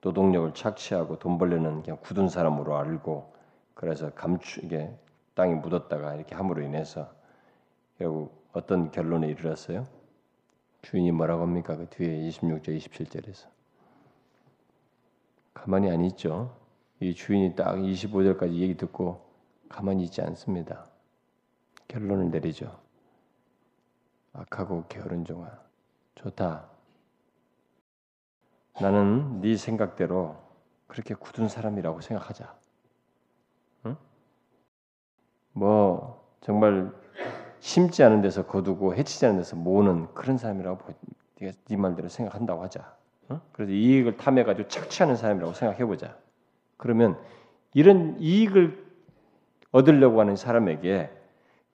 [0.00, 3.34] 노동력을 착취하고 돈 벌려는 그냥 굳은 사람으로 알고
[3.74, 4.96] 그래서 감추 이게
[5.34, 7.12] 땅에 묻었다가 이렇게 함으로 인해서
[7.98, 9.86] 결국 어떤 결론에 이르렀어요?
[10.86, 11.74] 주인이 뭐라고 합니까?
[11.76, 13.48] 그 뒤에 26절 27절에서
[15.52, 16.56] 가만히 안 있죠.
[17.00, 19.20] 이 주인이 딱 25절까지 얘기 듣고
[19.68, 20.86] 가만히 있지 않습니다.
[21.88, 22.78] 결론을 내리죠.
[24.32, 25.58] 악하고 게으른 종아,
[26.14, 26.70] 좋다.
[28.80, 30.36] 나는 네 생각대로
[30.86, 32.56] 그렇게 굳은 사람이라고 생각하자.
[33.86, 33.96] 응?
[35.52, 36.94] 뭐 정말
[37.66, 40.84] 심지 않은 데서 거두고 해치지 않은 데서 모으는 그런 사람이라고
[41.40, 42.94] 네가 네 말대로 생각한다고 하자.
[43.32, 43.40] 응?
[43.50, 46.16] 그래서 이익을 탐해 가지고 착취하는 사람이라고 생각해 보자.
[46.76, 47.18] 그러면
[47.74, 48.86] 이런 이익을
[49.72, 51.10] 얻으려고 하는 사람에게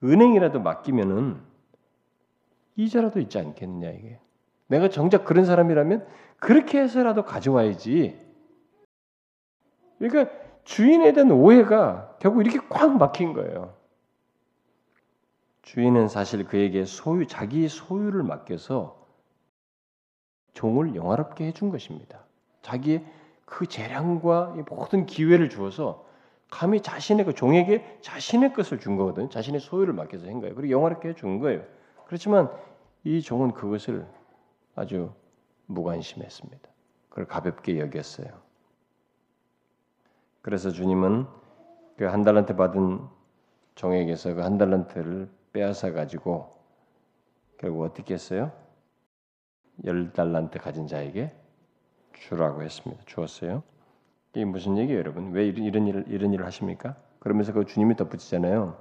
[0.03, 1.39] 은행이라도 맡기면은
[2.75, 4.19] 이자라도 있지 않겠느냐 이게.
[4.65, 6.07] 내가 정작 그런 사람이라면
[6.39, 8.19] 그렇게 해서라도 가져와야지.
[9.99, 10.33] 그러니까
[10.63, 13.82] 주인에 대한 오해가 결국 이렇게 꽉 막힌 거예요.
[15.63, 19.01] 주인은 사실 그에게 소유 자기 소유를 맡겨서
[20.53, 22.23] 종을 영화롭게 해준 것입니다.
[22.61, 23.05] 자기의
[23.45, 26.05] 그 재량과 모든 기회를 주어서
[26.49, 29.29] 감히 자신의 그 종에게 자신의 것을 준 거거든.
[29.29, 30.53] 자신의 소유를 맡겨서 한 거예요.
[30.53, 31.63] 그리고 영화롭게 해준 거예요.
[32.05, 32.51] 그렇지만
[33.03, 34.05] 이 종은 그것을
[34.75, 35.11] 아주
[35.65, 36.69] 무관심했습니다.
[37.09, 38.27] 그걸 가볍게 여겼어요.
[40.41, 41.25] 그래서 주님은
[41.97, 42.99] 그 한 달란트 받은
[43.75, 46.49] 종에게서 그 한 달란트를 빼앗아 가지고
[47.57, 48.51] 결국 어떻게 했어요?
[49.85, 51.31] 열 달란트 가진 자에게
[52.13, 53.03] 주라고 했습니다.
[53.05, 53.63] 주었어요.
[54.33, 55.31] 이게 무슨 얘기예요, 여러분?
[55.31, 56.95] 왜 이런, 이런 이런 일을 하십니까?
[57.19, 58.77] 그러면서 그 주님이 덧붙이잖아요.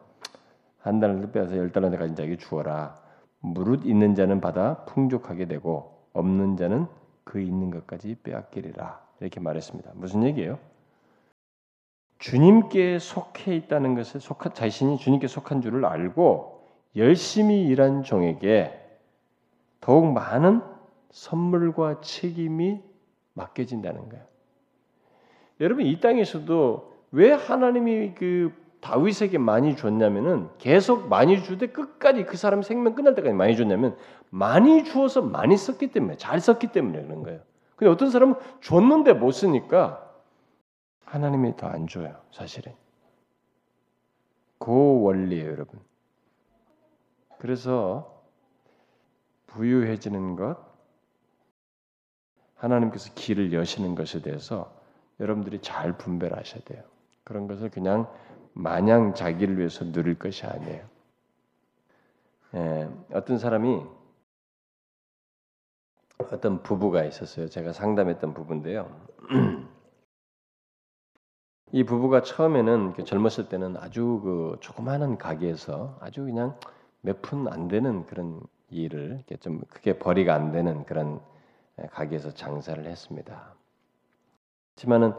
[0.79, 3.01] 한 달란트 빼앗아 열 달란트 가진 자에게 주어라.
[3.41, 6.87] 무릇 있는 자는 받아 풍족하게 되고 없는 자는
[7.25, 9.01] 그 있는 것까지 빼앗기리라.
[9.21, 9.93] 이렇게 말했습니다.
[9.95, 10.59] 무슨 얘기예요?
[12.19, 16.62] 주님께 속해 있다는 것을 속한 자신이 주님께 속한 줄을 알고
[16.97, 18.79] 열심히 일한 종에게
[19.81, 20.63] 더욱 많은
[21.11, 22.81] 선물과 책임이
[23.35, 24.25] 맡겨진다는 거예요.
[25.61, 32.63] 여러분 이 땅에서도 왜 하나님이 그 다윗에게 많이 줬냐면은 계속 많이 주되 끝까지 그 사람
[32.63, 33.97] 생명 끝날 때까지 많이 줬냐면
[34.31, 37.41] 많이 주어서 많이 썼기 때문에 잘 썼기 때문에 그런 거예요.
[37.77, 40.11] 근데 어떤 사람은 줬는데 못 쓰니까
[41.05, 42.73] 하나님이 더 안 줘요, 사실은.
[44.59, 45.79] 그 원리예요, 여러분.
[47.43, 48.23] 그래서
[49.49, 50.65] 부유해지는 것,
[52.55, 54.73] 하나님께서 길을 여시는 것에 대해서
[55.19, 56.85] 여러분들이 잘 분별하셔야 돼요.
[57.25, 58.09] 그런 것을 그냥
[58.53, 60.89] 마냥 자기를 위해서 누릴 것이 아니에요.
[62.55, 63.87] 예, 어떤 사람이
[66.31, 67.49] 어떤 부부가 있었어요.
[67.49, 68.89] 제가 상담했던 부부인데요.
[71.73, 76.57] 이 부부가 처음에는 젊었을 때는 아주 그 조그마한 가게에서 아주 그냥
[77.03, 78.41] 몇 푼 안 되는 그런
[78.71, 81.21] 일을 이렇게 좀 크게 벌이가 안 되는 그런
[81.91, 83.55] 가게에서 장사를 했습니다.
[84.77, 85.13] 하지만은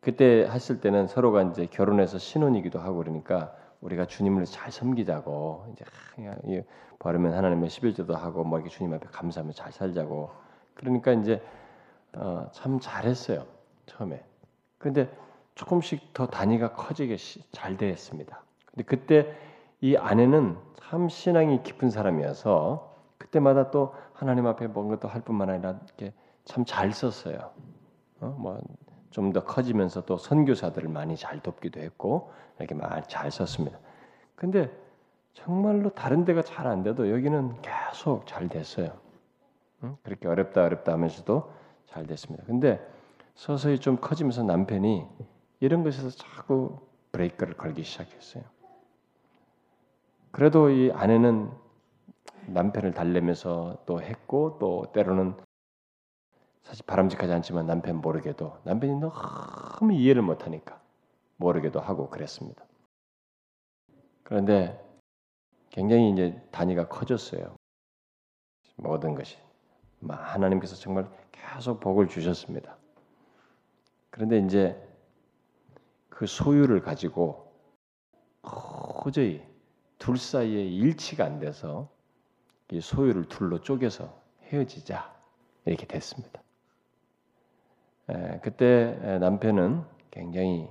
[0.00, 6.64] 그때 했을 때는 서로가 이제 결혼해서 신혼이기도 하고 그러니까 우리가 주님을 잘 섬기자고 이제
[6.98, 10.30] 버리면 하나님의 11조도 하고 뭐 이렇게 주님 앞에 감사하며 잘 살자고
[10.74, 11.42] 그러니까 이제
[12.14, 13.46] 어, 참 잘했어요
[13.86, 14.22] 처음에.
[14.78, 15.08] 근데
[15.54, 17.16] 조금씩 더 단위가 커지게
[17.52, 18.42] 잘 됐습니다.
[18.66, 19.36] 근데 그때
[19.82, 26.14] 이 아내는 참 신앙이 깊은 사람이어서 그때마다 또 하나님 앞에 뭔가 할 뿐만 아니라 이렇게
[26.44, 27.50] 참 잘 썼어요.
[28.20, 28.26] 어?
[28.38, 32.76] 뭐좀 더 커지면서 또 선교사들을 많이 잘 돕기도 했고 이렇게
[33.08, 33.78] 잘 썼습니다.
[34.36, 34.70] 근데
[35.32, 38.92] 정말로 다른 데가 잘 안 돼도 여기는 계속 잘 됐어요.
[39.82, 39.96] 응?
[40.04, 41.50] 그렇게 어렵다 어렵다 하면서도
[41.86, 42.44] 잘 됐습니다.
[42.46, 42.80] 근데
[43.34, 45.06] 서서히 좀 커지면서 남편이
[45.60, 46.78] 이런 것에서 자꾸
[47.10, 48.44] 브레이크를 걸기 시작했어요.
[50.32, 51.50] 그래도 이 아내는
[52.46, 55.36] 남편을 달래면서 또 했고 또 때로는
[56.62, 60.80] 사실 바람직하지 않지만 남편 모르게도 남편이 너무 이해를 못하니까
[61.36, 62.64] 모르게도 하고 그랬습니다.
[64.22, 64.82] 그런데
[65.70, 67.56] 굉장히 이제 단위가 커졌어요.
[68.76, 69.36] 모든 것이
[70.08, 72.76] 하나님께서 정말 계속 복을 주셨습니다.
[74.10, 74.88] 그런데 이제
[76.08, 77.52] 그 소유를 가지고
[79.02, 79.51] 도저히
[80.02, 81.88] 둘 사이에 일치가 안 돼서
[82.72, 85.14] 이 소유를 둘로 쪼개서 헤어지자
[85.64, 86.42] 이렇게 됐습니다.
[88.08, 90.68] 에, 그때 남편은 굉장히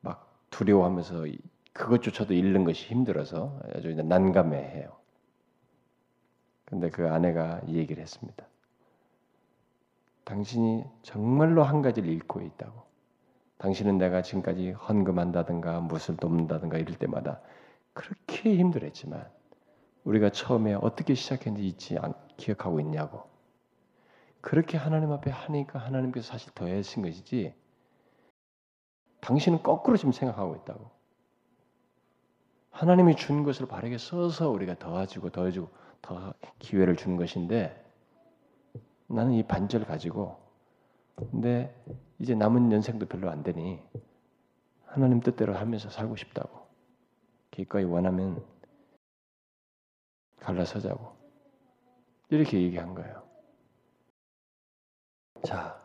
[0.00, 1.24] 막 두려워하면서
[1.72, 4.96] 그것조차도 잃는 것이 힘들어서 아주 난감해해요.
[6.66, 8.46] 근데 그 아내가 이 얘기를 했습니다.
[10.22, 12.86] 당신이 정말로 한 가지를 잃고 있다고.
[13.58, 17.40] 당신은 내가 지금까지 헌금한다든가 무엇을 돕는다든가 이럴 때마다
[17.96, 19.26] 그렇게 힘들었지만
[20.04, 23.22] 우리가 처음에 어떻게 시작했는지 잊지 않, 기억하고 있냐고.
[24.42, 27.54] 그렇게 하나님 앞에 하니까 하나님께서 사실 더해신 것이지.
[29.22, 30.90] 당신은 거꾸로 지금 생각하고 있다고.
[32.70, 35.70] 하나님이 준 것을 바르게 써서 우리가 더해지고 더해지고
[36.02, 37.82] 더 기회를 주는 것인데
[39.06, 40.36] 나는 이 반절 가지고
[41.14, 41.74] 근데
[42.18, 43.80] 이제 남은 연생도 별로 안 되니
[44.84, 46.55] 하나님 뜻대로 하면서 살고 싶다고
[47.50, 48.44] 기꺼이 원하면
[50.40, 51.16] 갈라서자고
[52.30, 53.22] 이렇게 얘기한 거예요.
[55.44, 55.82] 자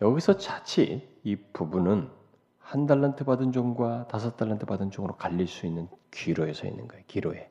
[0.00, 2.10] 여기서 자칫 이 부부는
[2.58, 7.04] 한 달란트 받은 종과 다섯 달란트 받은 종으로 갈릴 수 있는 기로에 서 있는 거예요.
[7.06, 7.50] 기로에.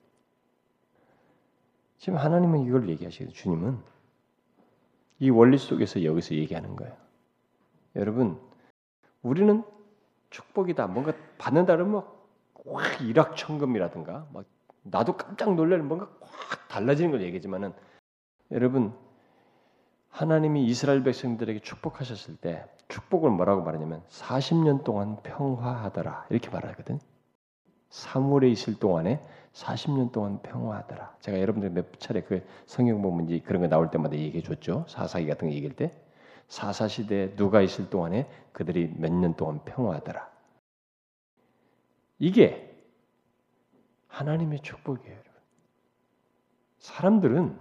[1.98, 3.78] 지금 하나님은 이걸 얘기하시고 주님은
[5.20, 6.96] 이 원리 속에서 여기서 얘기하는 거예요.
[7.98, 8.40] 여러분,
[9.22, 9.64] 우리는
[10.30, 10.88] 축복이다.
[10.88, 12.06] 뭔가 받는다 그러면
[12.68, 14.46] 확 일확천금이라든가 막
[14.84, 17.74] 나도 깜짝 놀라는 뭔가 확 달라지는 걸 얘기지만은
[18.52, 18.94] 여러분
[20.10, 27.00] 하나님이 이스라엘 백성들에게 축복하셨을 때 축복을 뭐라고 말하냐면 40년 동안 평화하더라 이렇게 말하거든.
[27.90, 29.20] 사물에 있을 동안에
[29.54, 31.16] 40년 동안 평화하더라.
[31.22, 34.86] 제가 여러분들 몇 차례 그 성경 이제 그런 거 나올 때마다 얘기해 줬죠.
[34.88, 35.92] 사사기 같은 거 얘기할 때
[36.48, 40.29] 사사 시대에 누가 있을 동안에 그들이 몇 년 동안 평화하더라.
[42.20, 42.70] 이게
[44.08, 45.32] 하나님의 축복이에요, 여러분.
[46.80, 47.60] 사람들은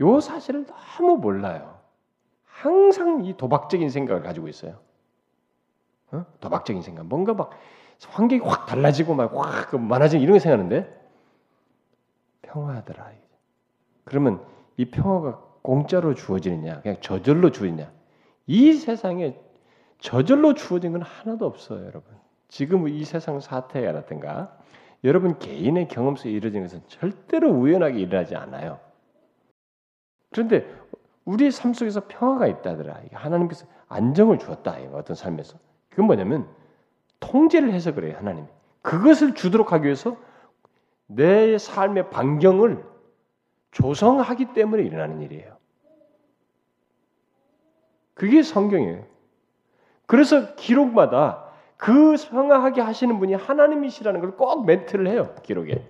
[0.00, 1.80] 요 사실을 너무 몰라요.
[2.44, 4.80] 항상 이 도박적인 생각을 가지고 있어요.
[6.12, 6.24] 어?
[6.40, 7.06] 도박적인 생각.
[7.06, 7.50] 뭔가 막
[8.08, 11.04] 환경이 확 달라지고 막확 그 많아지는 이런 거 생각하는데
[12.42, 13.12] 평화하더라.
[14.04, 14.44] 그러면
[14.76, 17.90] 이 평화가 공짜로 주어지느냐, 그냥 저절로 주어지냐?
[18.46, 19.40] 이 세상에
[19.98, 22.23] 저절로 주어진 건 하나도 없어요, 여러분.
[22.48, 24.56] 지금 이 세상 사태라든가
[25.04, 28.80] 여러분 개인의 경험 속에 이루어진 것은 절대로 우연하게 일어나지 않아요.
[30.30, 30.66] 그런데
[31.24, 33.02] 우리의 삶 속에서 평화가 있다더라.
[33.12, 34.76] 하나님께서 안정을 주었다.
[34.92, 35.58] 어떤 삶에서.
[35.90, 36.48] 그건 뭐냐면
[37.20, 38.46] 통제를 해서 그래요, 하나님이.
[38.82, 40.16] 그것을 주도록 하기 위해서
[41.06, 42.84] 내 삶의 반경을
[43.70, 45.56] 조성하기 때문에 일어나는 일이에요.
[48.14, 49.04] 그게 성경이에요.
[50.06, 51.43] 그래서 기록마다
[51.84, 55.86] 그 성화하게 하시는 분이 하나님이시라는 걸 꼭 멘트를 해요, 기록에.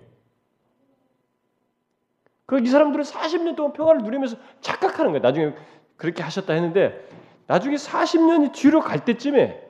[2.45, 5.21] 그 이 사람들은 40년 동안 평화를 누리면서 착각하는 거예요.
[5.21, 5.55] 나중에
[5.95, 7.07] 그렇게 하셨다 했는데
[7.47, 9.63] 나중에 40년이 뒤로 갈 때쯤에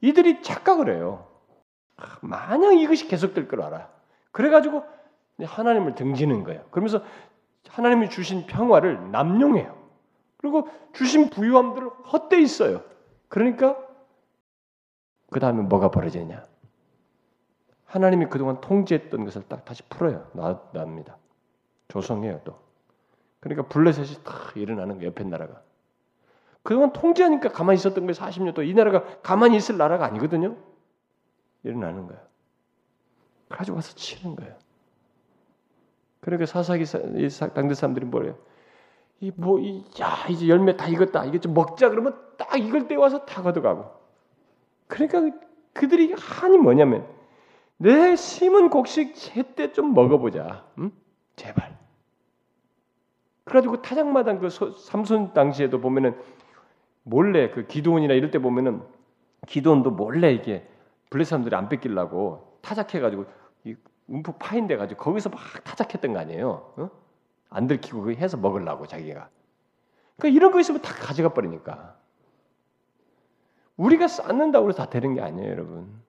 [0.00, 1.26] 이들이 착각을 해요.
[2.20, 3.88] 마냥 이것이 계속될 걸 알아.
[4.30, 4.84] 그래가지고
[5.42, 6.64] 하나님을 등지는 거예요.
[6.70, 7.02] 그러면서
[7.68, 9.76] 하나님이 주신 평화를 남용해요.
[10.36, 12.82] 그리고 주신 부유함들을 헛되이 써요.
[13.28, 13.76] 그러니까
[15.34, 16.46] 그 다음에 뭐가 벌어지냐?
[17.86, 20.30] 하나님이 그동안 통제했던 것을 딱 다시 풀어요.
[20.72, 21.16] 납니다.
[21.88, 22.60] 조성해요 또.
[23.40, 25.08] 그러니까 블레셋이 탁 일어나는 거예요.
[25.08, 25.60] 옆에 나라가.
[26.62, 28.12] 그동안 통제하니까 가만히 있었던 거예요.
[28.12, 28.70] 40년 동안.
[28.70, 30.54] 이 나라가 가만히 있을 나라가 아니거든요.
[31.64, 32.22] 일어나는 거예요.
[33.48, 34.54] 가지고 와서 치는 거예요.
[36.20, 36.84] 그러니까 사사기
[37.54, 38.38] 당대 사람들이 뭐래요?
[39.18, 41.24] 이 뭐, 이, 야, 이제 열매 다 익었다.
[41.24, 41.88] 이게 좀 먹자.
[41.88, 44.03] 그러면 딱 익을 때 와서 다 걷어가고.
[44.94, 45.36] 그러니까
[45.72, 47.04] 그들이 한이 뭐냐면,
[47.76, 50.64] 내 심은 곡식 제때 좀 먹어보자.
[50.78, 50.92] 응?
[51.34, 51.76] 제발.
[53.42, 56.16] 그래가지고 타작마당 그 삼손 당시에도 보면은
[57.02, 58.82] 몰래 그 기도원이나 이럴 때 보면은
[59.48, 60.66] 기도원도 몰래 이게
[61.10, 63.26] 블레 사람들이 안 뺏기려고 타작해가지고
[63.64, 63.74] 이
[64.06, 66.72] 움푹 파인돼 가지고 거기서 막 타작했던 거 아니에요?
[66.76, 66.90] 어?
[67.50, 69.28] 안 들키고 해서 먹으려고 자기가.
[70.16, 71.96] 그러니까 이런 거 있으면 다 가져가 버리니까.
[73.76, 76.02] 우리가 쌓는다고 해서 다 되는 게 아니에요, 여러분.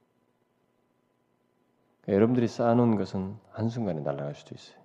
[2.02, 4.78] 그러니까 여러분들이 쌓아놓은 것은 한순간에 날아갈 수도 있어요.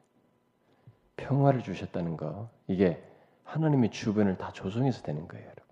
[1.16, 3.03] 평화를 주셨다는 거, 이게
[3.45, 5.64] 하나님의 주변을 다 조성해서 되는 거예요, 여러분.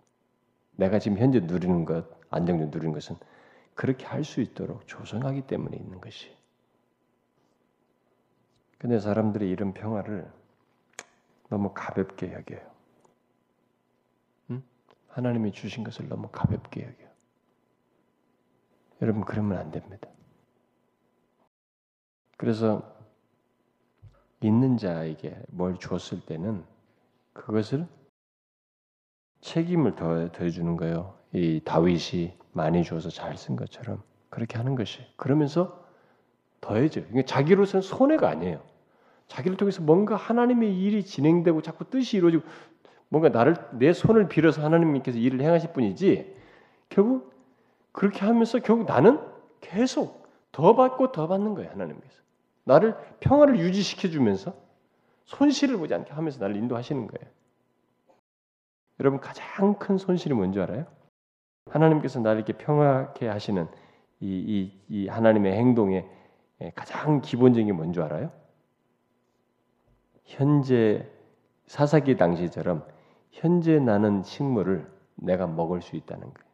[0.76, 3.16] 내가 지금 현재 누리는 것, 안정적 누리는 것은
[3.74, 6.36] 그렇게 할 수 있도록 조성하기 때문에 있는 것이.
[8.78, 10.30] 근데 사람들이 이런 평화를
[11.48, 12.77] 너무 가볍게 여겨요.
[15.18, 15.24] 응?
[15.24, 17.08] 하나님이 주신 것을 너무 가볍게 여겨요.
[19.02, 20.08] 여러분 그러면 안 됩니다.
[22.36, 22.96] 그래서
[24.40, 26.64] 있는 자에게 뭘 줬을 때는
[27.32, 27.86] 그것을
[29.40, 31.18] 책임을 더, 더 주는 거예요.
[31.32, 35.00] 이 다윗이 많이 줘서 잘 쓴 것처럼 그렇게 하는 것이.
[35.16, 35.84] 그러면서
[36.60, 37.06] 더해져요.
[37.10, 38.62] 이게 자기로서는 손해가 아니에요.
[39.28, 42.44] 자기를 통해서 뭔가 하나님의 일이 진행되고 자꾸 뜻이 이루어지고
[43.08, 46.36] 뭔가 나를 내 손을 빌어서 하나님께서 일을 행하실 뿐이지
[46.88, 47.32] 결국
[47.92, 49.18] 그렇게 하면서 결국 나는
[49.60, 52.22] 계속 더 받고 더 받는 거예요 하나님께서
[52.64, 54.54] 나를 평화를 유지시켜 주면서
[55.24, 57.30] 손실을 보지 않게 하면서 나를 인도하시는 거예요.
[59.00, 60.86] 여러분 가장 큰 손실이 뭔지 알아요?
[61.66, 63.68] 하나님께서 나를 이렇게 평화케 하시는
[64.20, 66.08] 이, 이, 이 하나님의 행동의
[66.74, 68.32] 가장 기본적인 게 뭔지 알아요?
[70.24, 71.06] 현재
[71.66, 72.84] 사사기 당시처럼
[73.30, 76.48] 현재 나는 식물을 내가 먹을 수 있다는 거예요.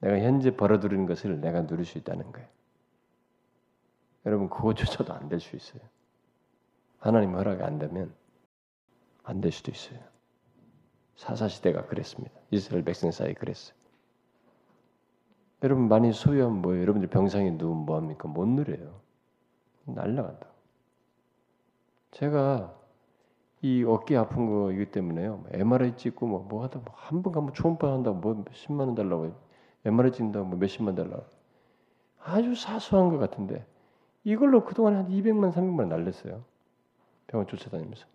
[0.00, 2.48] 내가 현재 벌어들이는 것을 내가 누릴 수 있다는 거예요.
[4.26, 5.80] 여러분 그것조차도 안 될 수 있어요.
[6.98, 8.14] 하나님 허락이 안 되면
[9.24, 10.00] 안 될 수도 있어요.
[11.16, 12.34] 사사 시대가 그랬습니다.
[12.50, 13.76] 이스라엘 백성 사이 그랬어요.
[15.62, 16.82] 여러분 많이 소유하면 뭐예요?
[16.82, 18.28] 여러분들 병상에 누우면 뭐합니까?
[18.28, 19.00] 못 누려요.
[19.86, 20.46] 날라간다.
[22.12, 22.77] 제가
[23.60, 25.44] 이 어깨 아픈 거 이거 때문에요.
[25.50, 29.32] MRI 찍고 뭐, 뭐 하다 뭐 한번 가면 초음파 한다고 뭐 십만 원 달라고
[29.84, 31.24] MRI 찍는다고 뭐 몇십만 달라고
[32.22, 33.66] 아주 사소한 것 같은데
[34.24, 36.44] 이걸로 그동안 한 200만 300만 원 날렸어요.
[37.26, 38.06] 병원 쫓아다니면서.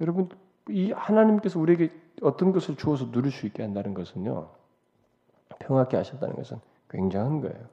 [0.00, 0.28] 여러분
[0.68, 1.92] 이 하나님께서 우리에게
[2.22, 4.48] 어떤 것을 주어서 누릴 수 있게 한다는 것은요.
[5.58, 6.58] 평화롭게 하셨다는 것은
[6.90, 7.66] 굉장한 거예요.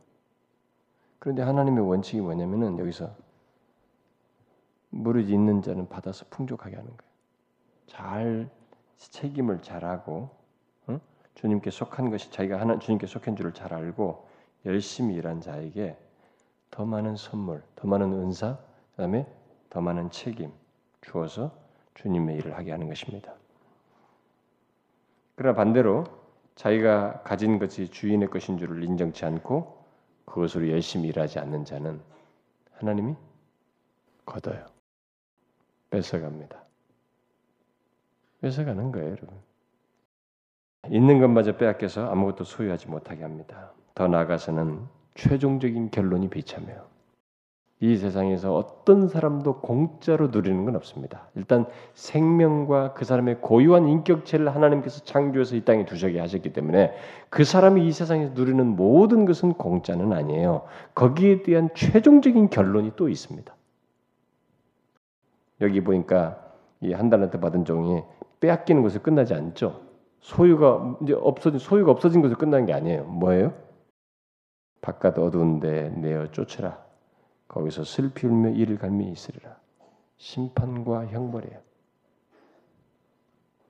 [1.19, 3.13] 그런데 하나님의 원칙이 뭐냐면은 여기서
[4.89, 7.09] 무릇 있는 자는 받아서 풍족하게 하는 거예요.
[7.87, 8.49] 잘
[8.97, 10.29] 책임을 잘하고
[10.89, 10.99] 응?
[11.35, 14.27] 주님께 속한 것이 자기가 하나 주님께 속한 줄을 잘 알고
[14.65, 15.97] 열심히 일한 자에게
[16.71, 18.57] 더 많은 선물, 더 많은 은사,
[18.91, 19.25] 그다음에
[19.69, 20.51] 더 많은 책임
[21.01, 21.51] 주어서
[21.95, 23.33] 주님의 일을 하게 하는 것입니다.
[25.35, 26.05] 그러나 반대로
[26.55, 29.85] 자기가 가진 것이 주인의 것인 줄을 인정치 않고
[30.25, 32.01] 그것으로 열심히 일하지 않는 자는
[32.73, 33.15] 하나님이
[34.25, 34.78] 걷어요.
[35.89, 36.63] 뺏어갑니다.
[38.41, 39.29] 뺏어가는 거예요, 여러분.
[40.89, 43.71] 있는 것마저 빼앗겨서 아무것도 소유하지 못하게 합니다.
[43.95, 44.79] 더 나아가서는
[45.15, 46.87] 최종적인 결론이 비참해요.
[47.81, 51.29] 이 세상에서 어떤 사람도 공짜로 누리는 건 없습니다.
[51.35, 56.93] 일단 생명과 그 사람의 고유한 인격체를 하나님께서 창조해서 이 땅에 두셔게 하셨기 때문에
[57.29, 60.63] 그 사람이 이 세상에서 누리는 모든 것은 공짜는 아니에요.
[60.93, 63.53] 거기에 대한 최종적인 결론이 또 있습니다.
[65.61, 66.45] 여기 보니까
[66.81, 68.01] 이 한 달한테 받은 종이
[68.39, 69.81] 빼앗기는 것을 끝나지 않죠.
[70.21, 73.03] 소유가 이제 없어진 소유가 없어진 것을 끝난 게 아니에요.
[73.05, 73.53] 뭐예요?
[74.81, 76.81] 바깥 어두운데 내어 쫓으라.
[77.47, 79.57] 거기서 슬피 울며 이를 갈미 있으리라.
[80.17, 81.59] 심판과 형벌이에요.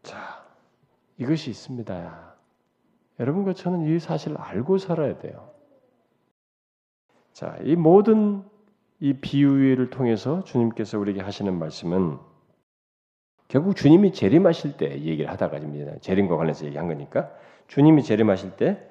[0.04, 0.18] 자,
[1.18, 2.36] 이것이 있습니다.
[3.20, 5.50] 여러분과 저는 이 사실을 알고 살아야 돼요.
[7.34, 8.44] 자, 이 모든
[9.00, 12.18] 이 비유를 통해서 주님께서 우리에게 하시는 말씀은
[13.48, 15.60] 결국 주님이 재림하실 때 얘기를 하다가
[16.02, 17.32] 재림과 관련해서 얘기한 거니까
[17.68, 18.90] 주님이 재림하실 때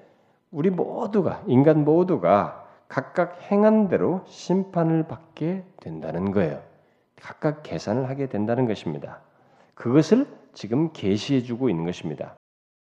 [0.51, 6.63] 우리 모두가 인간 모두가 각각 행한 대로 심판을 받게 된다는 거예요.
[7.21, 9.21] 각각 계산을 하게 된다는 것입니다.
[9.75, 12.37] 그것을 지금 계시해 주고 있는 것입니다.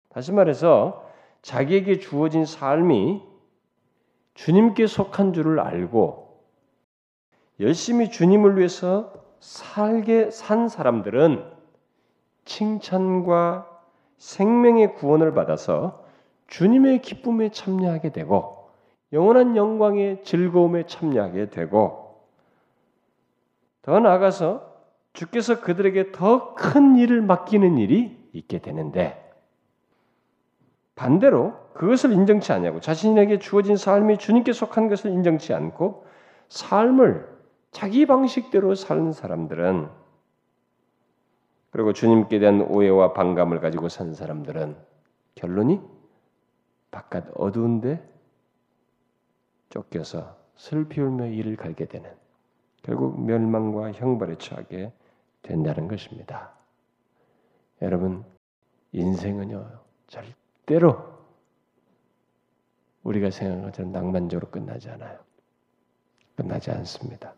[0.08, 1.06] 다시 말해서
[1.42, 3.22] 자기에게 주어진 삶이
[4.34, 6.27] 주님께 속한 줄을 알고
[7.60, 11.44] 열심히 주님을 위해서 살게 산 사람들은
[12.44, 13.66] 칭찬과
[14.16, 16.04] 생명의 구원을 받아서
[16.48, 18.70] 주님의 기쁨에 참여하게 되고
[19.12, 22.22] 영원한 영광의 즐거움에 참여하게 되고
[23.82, 24.66] 더 나아가서
[25.12, 29.24] 주께서 그들에게 더 큰 일을 맡기는 일이 있게 되는데
[30.94, 36.04] 반대로 그것을 인정치 않냐고 자신에게 주어진 삶이 주님께 속한 것을 인정치 않고
[36.48, 37.37] 삶을
[37.78, 39.88] 자기 방식대로 사는 사람들은
[41.70, 44.76] 그리고 주님께 대한 오해와 반감을 가지고 산 사람들은
[45.36, 45.80] 결론이
[46.90, 48.02] 바깥 어두운데
[49.68, 52.10] 쫓겨서 슬피 울며 이를 갈게 되는
[52.82, 54.92] 결국 멸망과 형벌에 처하게
[55.42, 56.50] 된다는 것입니다.
[57.80, 58.24] 여러분,
[58.90, 59.70] 인생은요,
[60.08, 61.16] 절대로
[63.04, 65.20] 우리가 생각하는 것처럼 낭만적으로 끝나지 않아요.
[66.34, 67.34] 끝나지 않습니다.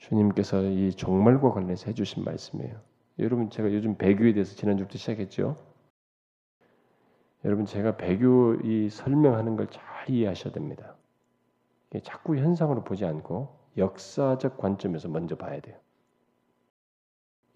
[0.00, 2.80] 주님께서 이 종말과 관련해서 해주신 말씀이에요.
[3.18, 5.56] 여러분, 제가 요즘 배교에 대해서 지난주부터 시작했죠.
[7.44, 10.96] 여러분, 제가 배교 이 설명하는 걸 잘 이해하셔야 됩니다.
[12.02, 15.76] 자꾸 현상으로 보지 않고 역사적 관점에서 먼저 봐야 돼요.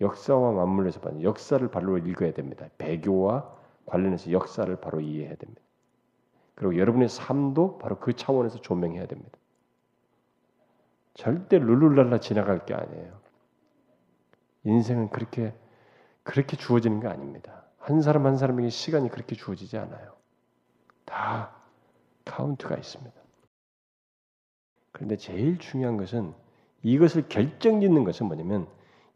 [0.00, 1.24] 역사와 맞물려서 봐야 돼요.
[1.24, 2.68] 역사를 바로 읽어야 됩니다.
[2.78, 3.50] 배교와
[3.86, 5.62] 관련해서 역사를 바로 이해해야 됩니다.
[6.54, 9.38] 그리고 여러분의 삶도 바로 그 차원에서 조명해야 됩니다.
[11.14, 13.12] 절대 룰루랄라 지나갈 게 아니에요.
[14.64, 15.54] 인생은 그렇게
[16.22, 17.64] 그렇게 주어지는 게 아닙니다.
[17.78, 20.14] 한 사람 한 사람에게 시간이 그렇게 주어지지 않아요.
[21.04, 21.54] 다
[22.24, 23.12] 카운트가 있습니다.
[24.92, 26.32] 그런데 제일 중요한 것은
[26.82, 28.66] 이것을 결정짓는 것은 뭐냐면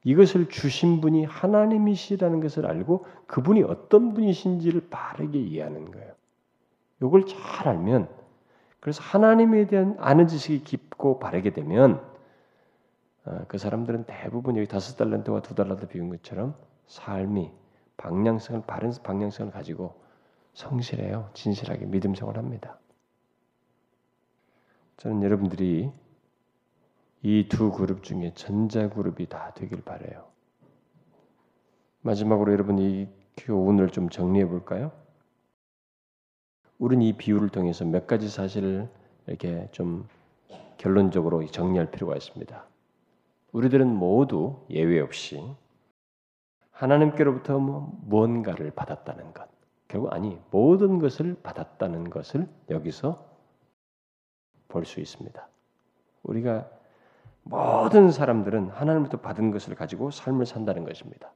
[0.05, 6.13] 이것을 주신 분이 하나님이시라는 것을 알고 그분이 어떤 분이신지를 바르게 이해하는 거예요.
[7.03, 8.09] 이걸 잘 알면
[8.81, 12.03] 그래서 하나님에 대한 아는 지식이 깊고 바르게 되면
[13.25, 16.55] 어, 그 사람들은 대부분 여기 다섯 달란트와 두 달란트 비운 것처럼
[16.87, 17.51] 삶이
[17.97, 20.01] 방향성을 바른 방향성을 가지고
[20.55, 21.31] 성실해요.
[21.35, 22.79] 진실하게 믿음 생활합니다.
[24.97, 25.93] 저는 여러분들이
[27.23, 30.27] 이 두 그룹 중에 전자 그룹이 다 되길 바래요.
[32.03, 34.93] 마지막으로 여러분 이 교훈을 좀 정리해 볼까요?
[36.79, 38.89] 우리는 이 비유를 통해서 몇 가지 사실을
[39.27, 40.09] 이렇게 좀
[40.77, 42.65] 결론적으로 정리할 필요가 있습니다.
[43.53, 45.43] 우리들은 모두 예외 없이
[46.71, 49.49] 하나님께로부터 무언가를 받았다는 것.
[49.89, 53.27] 결국 아니 모든 것을 받았다는 것을 여기서
[54.69, 55.49] 볼 수 있습니다.
[56.23, 56.69] 우리가
[57.43, 61.33] 모든 사람들은 하나님부터 받은 것을 가지고 삶을 산다는 것입니다.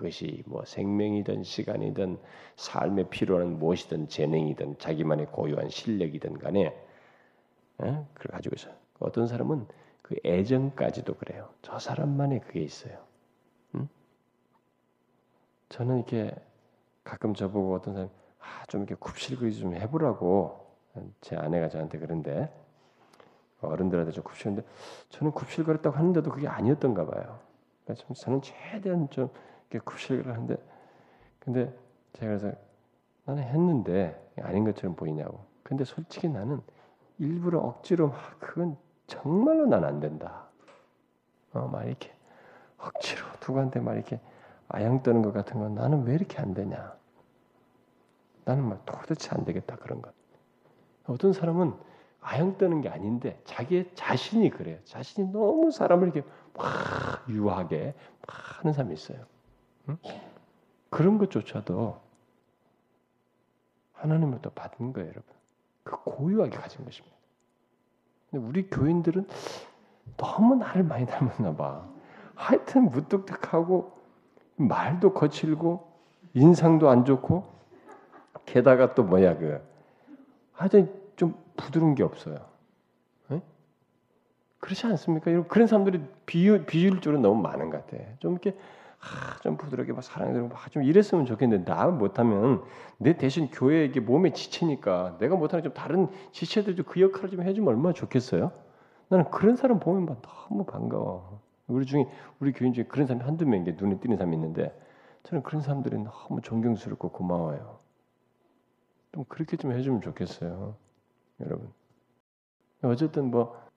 [0.00, 2.18] 그것이 뭐 생명이든 시간이든
[2.56, 6.68] 삶에 필요한 무엇이든 재능이든 자기만의 고유한 실력이든 간에
[7.82, 8.04] 에?
[8.14, 8.74] 그걸 가지고 있어요.
[8.98, 9.66] 어떤 사람은
[10.00, 11.50] 그 애정까지도 그래요.
[11.60, 12.98] 저 사람만의 그게 있어요.
[13.74, 13.88] 응?
[15.68, 16.34] 저는 이렇게
[17.04, 20.66] 가끔 저보고 어떤 사람 아, 좀 이렇게 굽실거리 좀 해보라고
[21.20, 22.50] 제 아내가 저한테 그런데
[23.60, 24.66] 어른들한테 좀 굽실는데
[25.10, 27.38] 저는 굽실거렸다고 하는데도 그게 아니었던가 봐요.
[27.84, 29.28] 그러니까 저는 최대한 좀
[29.78, 30.56] 굽실거리 하는데
[31.38, 31.72] 근데
[32.14, 32.52] 제가 그래서
[33.24, 35.44] 나는 했는데 아닌 것처럼 보이냐고.
[35.62, 36.60] 근데 솔직히 나는
[37.18, 40.46] 일부러 억지로 막 그건 정말로 난 안 된다.
[41.52, 42.12] 어, 막 이렇게
[42.78, 44.20] 억지로 누구한테 막 이렇게
[44.68, 46.94] 아양 떠는 것 같은 건 나는 왜 이렇게 안 되냐?
[48.44, 50.12] 나는 막 도대체 안 되겠다 그런 것.
[51.06, 51.74] 어떤 사람은
[52.20, 54.78] 아양 떠는 게 아닌데 자기의 자신이 그래요.
[54.84, 56.68] 자신이 너무 사람을 이렇게 막
[57.28, 57.94] 유하게
[58.26, 59.18] 막 하는 사람이 있어요.
[59.90, 59.98] 응?
[60.90, 62.00] 그런 것조차도
[63.92, 65.34] 하나님으로부터 받은 거예요, 여러분.
[65.82, 67.16] 그 고유하게 가진 것입니다.
[68.30, 69.26] 근데 우리 교인들은
[70.16, 71.86] 너무 나를 많이 닮았나 봐.
[72.34, 73.92] 하여튼 무뚝뚝하고
[74.56, 75.90] 말도 거칠고
[76.34, 77.44] 인상도 안 좋고
[78.46, 79.60] 게다가 또 뭐야 그
[80.52, 82.38] 하여튼 좀 부드러운 게 없어요.
[83.28, 83.42] 네?
[84.58, 85.42] 그렇지 않습니까?
[85.48, 88.02] 그런 사람들이 비유, 비율적으로 너무 많은 것 같아.
[88.18, 88.56] 좀 이렇게
[89.00, 92.62] 아, 좀 부드럽게 막 사랑해주고 아, 좀 이랬으면 좋겠는데 나 못하면
[92.98, 97.92] 내 대신 교회에 몸에 지치니까 내가 못하는 좀 다른 지체들도 그 역할을 좀 해주면 얼마나
[97.92, 98.52] 좋겠어요?
[99.08, 101.40] 나는 그런 사람 보면 막 너무 반가워.
[101.66, 102.06] 우리 중에
[102.40, 104.78] 우리 교인 중에 그런 사람이 한두 명이 눈에 띄는 사람이 있는데
[105.22, 107.78] 저는 그런 사람들이 너무 존경스럽고 고마워요.
[109.12, 110.76] 좀 그렇게 좀 해주면 좋겠어요,
[111.40, 111.72] 여러분.
[112.82, 113.70] 어쨌든 뭐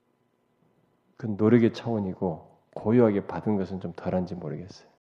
[1.24, 4.93] 그 노력의 차원이고 고유하게 받은 것은 좀 덜한지 모르겠어요.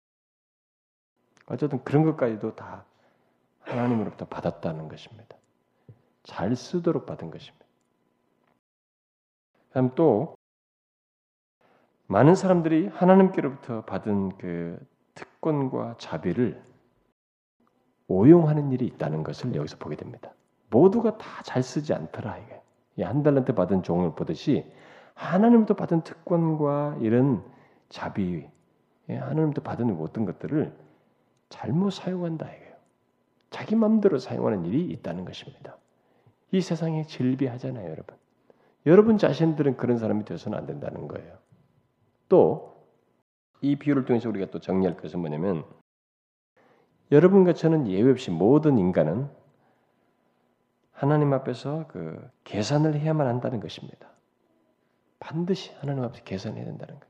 [1.48, 2.86] 어쨌든 그런 것까지도 다
[3.62, 5.38] 하나님으로부터 받았다는 것입니다.
[6.24, 7.66] 잘 쓰도록 받은 것입니다.
[9.70, 10.36] 그다음 또
[12.08, 14.78] 많은 사람들이 하나님께로부터 받은 그
[15.14, 16.62] 특권과 자비를
[18.08, 20.34] 오용하는 일이 있다는 것을 여기서 보게 됩니다.
[20.70, 22.62] 모두가 다 잘 쓰지 않더라 이게.
[23.04, 24.70] 한 달란트 받은 종을 보듯이
[25.16, 27.44] 하나님부터 받은 특권과 이런
[27.90, 28.48] 자비,
[29.08, 30.76] 하나님부터 받은 모든 것들을
[31.52, 32.74] 잘못 사용한다 이거예요.
[33.52, 35.78] 자기 마음대로 사용하는 일이 있다는 것입니다.
[36.52, 38.18] 이 세상에 질비하잖아요, 여러분.
[38.88, 41.38] 여러분 자신들은 그런 사람이 되어서는 안 된다는 거예요.
[42.28, 42.72] 또
[43.62, 45.64] 이 비유를 통해서 우리가 또 정리할 것은 뭐냐면
[47.12, 49.30] 여러분과 저는 예외 없이 모든 인간은
[50.92, 54.10] 하나님 앞에서 그 계산을 해야만 한다는 것입니다.
[55.20, 57.08] 반드시 하나님 앞에서 계산해야 된다는 것.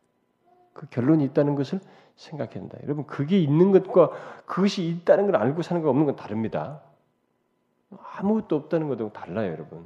[0.74, 1.80] 그 결론이 있다는 것을
[2.16, 2.78] 생각해야 된다.
[2.84, 4.12] 여러분 그게 있는 것과
[4.46, 6.82] 그것이 있다는 걸 알고 사는 거 없는 건 다릅니다.
[8.18, 9.86] 아무것도 없다는 것도 달라요, 여러분.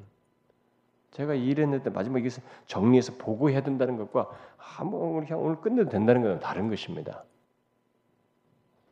[1.12, 4.30] 제가 일했는데 마지막 에서 정리해서 보고해야 된다는 것과
[4.78, 7.24] 아무 그냥 오늘 끝내도 된다는 것은 다른 것입니다.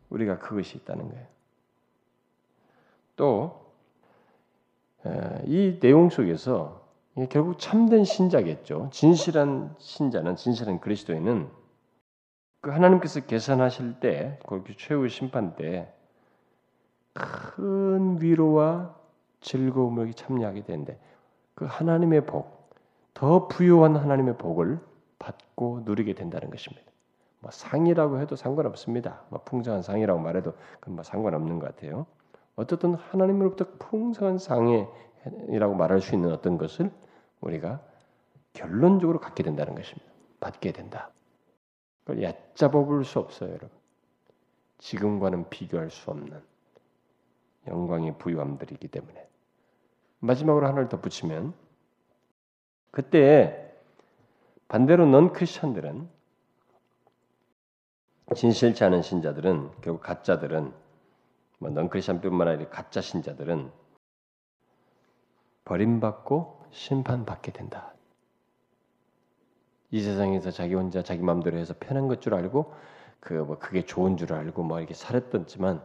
[0.10, 1.28] 우리가 그것이 있다는 거예요.
[3.16, 3.64] 또
[5.46, 6.82] 이 내용 속에서
[7.30, 8.90] 결국 참된 신자겠죠.
[8.92, 11.48] 진실한 신자는 진실한 그리스도인은
[12.64, 15.94] 그 하나님께서 계산하실 때, 그 최후 심판 때
[17.14, 18.96] 큰 위로와
[19.42, 21.00] 즐거움을 참여하게 되는데
[21.54, 22.72] 그 하나님의 복,
[23.14, 24.80] 더 부유한 하나님의 복을
[25.20, 26.92] 받고 누리게 된다는 것입니다.
[27.40, 29.22] 뭐 상이라고 해도 상관없습니다.
[29.30, 32.08] 뭐 풍성한 상이라고 말해도 그건 뭐 상관없는 것 같아요.
[32.56, 36.92] 어떻든 하나님으로부터 풍성한 상이라고 말할 수 있는 어떤 것을
[37.42, 37.82] 우리가
[38.54, 40.12] 결론적으로 갖게 된다는 것입니다.
[40.40, 41.12] 받게 된다.
[42.04, 43.70] 그걸 얕잡아 볼 수 없어요, 여러분.
[44.80, 46.42] 지금과는 비교할 수 없는
[47.68, 49.28] 영광의 부유함들이기 때문에.
[50.20, 51.54] 마지막으로 하나를 덧붙이면
[52.92, 53.74] 그때
[54.68, 56.10] 반대로 넌 크리스천들은
[58.36, 60.74] 진실치 않은 신자들은 결국 가짜들은
[61.60, 63.72] 뭐넌 크리스천뿐만 아니라 가짜 신자들은
[65.66, 67.93] 버림받고 심판받게 된다.
[69.94, 72.74] 이 세상에서 자기 혼자 자기 마음대로 해서 편한 것 줄 알고
[73.20, 75.84] 그 뭐 그게 좋은 줄 알고 뭐 이렇게 살았던지만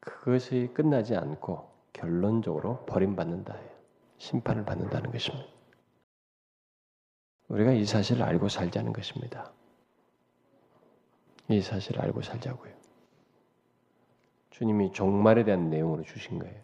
[0.00, 3.56] 그것이 끝나지 않고 결론적으로 버림받는다.
[4.18, 5.46] 심판을 받는다는 것입니다.
[7.48, 9.52] 우리가 이 사실을 알고 살자는 것입니다.
[11.48, 12.72] 이 사실을 알고 살자고요.
[14.50, 16.60] 주님이 종말에 대한 내용으로 주신 거예요.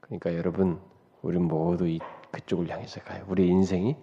[0.00, 0.80] 그러니까 여러분,
[1.22, 1.98] 우리 모두 이
[2.30, 3.24] 그쪽을 향해서 가요.
[3.28, 3.96] 우리 인생이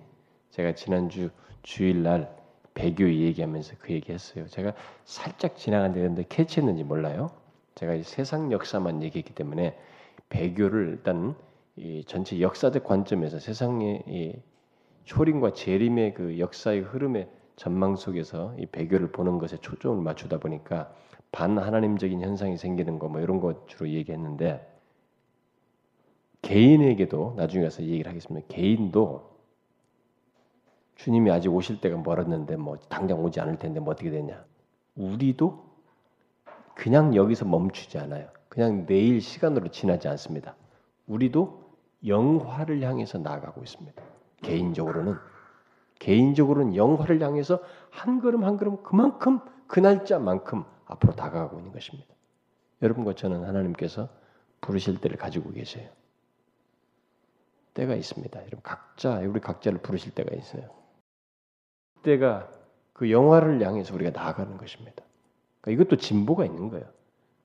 [0.53, 1.31] 제가 지난주
[1.63, 2.31] 주일날
[2.75, 4.47] 배교 얘기하면서 그 얘기했어요.
[4.47, 4.73] 제가
[5.03, 7.31] 살짝 지나간데 캐치했는지 몰라요.
[7.73, 9.75] 제가 세상 역사만 얘기했기 때문에
[10.29, 11.35] 배교를 일단
[11.75, 14.35] 이 전체 역사적 관점에서 세상의 이
[15.05, 20.93] 초림과 재림의 그 역사의 흐름의 전망 속에서 이 배교를 보는 것에 초점을 맞추다 보니까
[21.31, 24.61] 반 하나님적인 현상이 생기는 거 뭐 이런 것 주로 얘기했는데
[26.43, 28.45] 개인에게도 나중에 가서 얘기를 하겠습니다.
[28.49, 29.32] 개인도
[30.95, 34.43] 주님이 아직 오실 때가 멀었는데 뭐 당장 오지 않을 텐데 뭐 어떻게 되냐?
[34.95, 35.65] 우리도
[36.75, 38.29] 그냥 여기서 멈추지 않아요.
[38.49, 40.55] 그냥 내일 시간으로 지나지 않습니다.
[41.07, 41.63] 우리도
[42.05, 44.01] 영화를 향해서 나아가고 있습니다.
[44.41, 45.15] 개인적으로는
[45.99, 52.13] 개인적으로는 영화를 향해서 한 걸음 한 걸음 그만큼 그 날짜만큼 앞으로 다가가고 있는 것입니다.
[52.81, 54.09] 여러분과 저는 하나님께서
[54.61, 55.89] 부르실 때를 가지고 계세요.
[57.73, 58.39] 때가 있습니다.
[58.39, 60.82] 여러분 각자 우리 각자를 부르실 때가 있어요.
[62.03, 62.49] 때가
[62.93, 65.03] 그 영화를 향해서 우리가 나아가는 것입니다.
[65.61, 66.85] 그러니까 이것도 진보가 있는 거예요.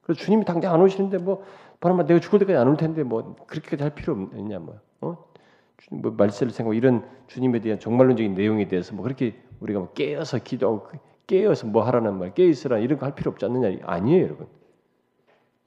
[0.02, 1.44] 그래서 주님이 당장 안 오시는데 뭐
[1.80, 5.16] 바람아 내가 죽을 때까지 안 올 텐데 뭐 그렇게까지 할 필요 없느냐 뭐 어?
[5.92, 10.88] 뭐 말세를 생각 이런 주님에 대한 정말론적인 내용에 대해서 뭐 그렇게 우리가 뭐 깨어서 기도하고
[11.26, 14.48] 깨어서 뭐 하라는 말, 깨 있으라 이런 거 할 필요 없지 않느냐 아니에요, 여러분.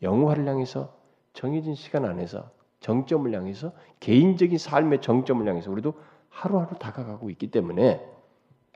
[0.01, 0.93] 영화를 향해서
[1.33, 5.93] 정해진 시간 안에서 정점을 향해서 개인적인 삶의 정점을 향해서 우리도
[6.29, 8.03] 하루하루 다가가고 있기 때문에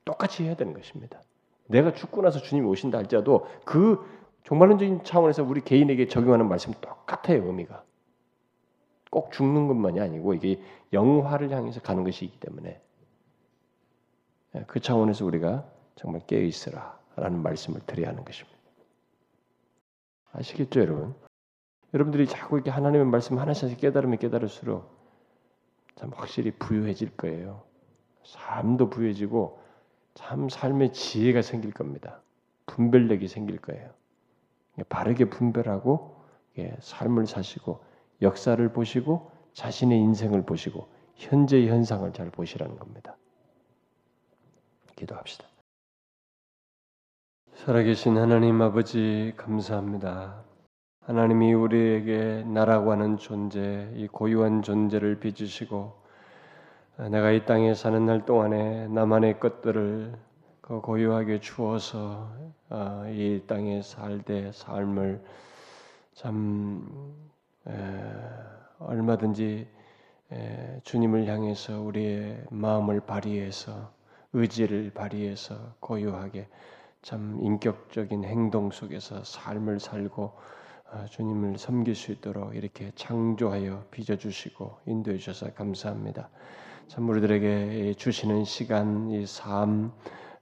[0.06, 1.22] 똑같이 해야 되는 것입니다.
[1.68, 4.06] 내가 죽고 나서 주님이 오신다 할지라도 그
[4.44, 7.84] 종말론적인 차원에서 우리 개인에게 적용하는 말씀은 똑같아요, 의미가.
[9.10, 10.62] 꼭 죽는 것만이 아니고 이게
[10.94, 12.82] 영화를 향해서 가는 것이기 때문에
[14.56, 18.56] 예, 그 차원에서 우리가 정말 깨어 있으라라는 말씀을 드려야 하는 것입니다.
[20.34, 21.16] 아시겠죠, 여러분?
[21.94, 24.94] 여러분들이 자꾸 이렇게 하나님의 말씀 하나씩 깨달으면 깨달을수록
[25.96, 27.64] 참 확실히 부유해질 거예요.
[28.26, 29.65] 삶도 부유해지고
[30.16, 32.22] 참 삶의 지혜가 생길 겁니다.
[32.66, 33.92] 분별력이 생길 거예요.
[34.90, 36.16] 바르게 분별하고
[36.80, 37.84] 삶을 사시고
[38.22, 43.16] 역사를 보시고 자신의 인생을 보시고 현재의 현상을 잘 보시라는 겁니다.
[44.96, 45.46] 기도합시다.
[47.54, 50.44] 살아계신 하나님 아버지 감사합니다.
[51.02, 56.05] 하나님이 우리에게 나라고 하는 존재, 이 고유한 존재를 빚으시고
[56.98, 60.16] 내가 이 땅에 사는 날 동안에 나만의 것들을
[60.62, 62.32] 그 고유하게 주어서
[62.70, 65.22] 아, 이 땅에 살되 삶을
[66.14, 67.14] 참
[68.80, 69.68] 얼마든지
[70.84, 73.92] 주님을 향해서 우리의 마음을 발휘해서
[74.32, 76.48] 의지를 발휘해서 고유하게
[77.02, 80.34] 참 인격적인 행동 속에서 삶을 살고
[80.92, 86.30] 아, 주님을 섬길 수 있도록 이렇게 창조하여 빚어주시고 인도해 주셔서 감사합니다.
[86.88, 89.92] 참 우리들에게 주시는 시간, 이 삶,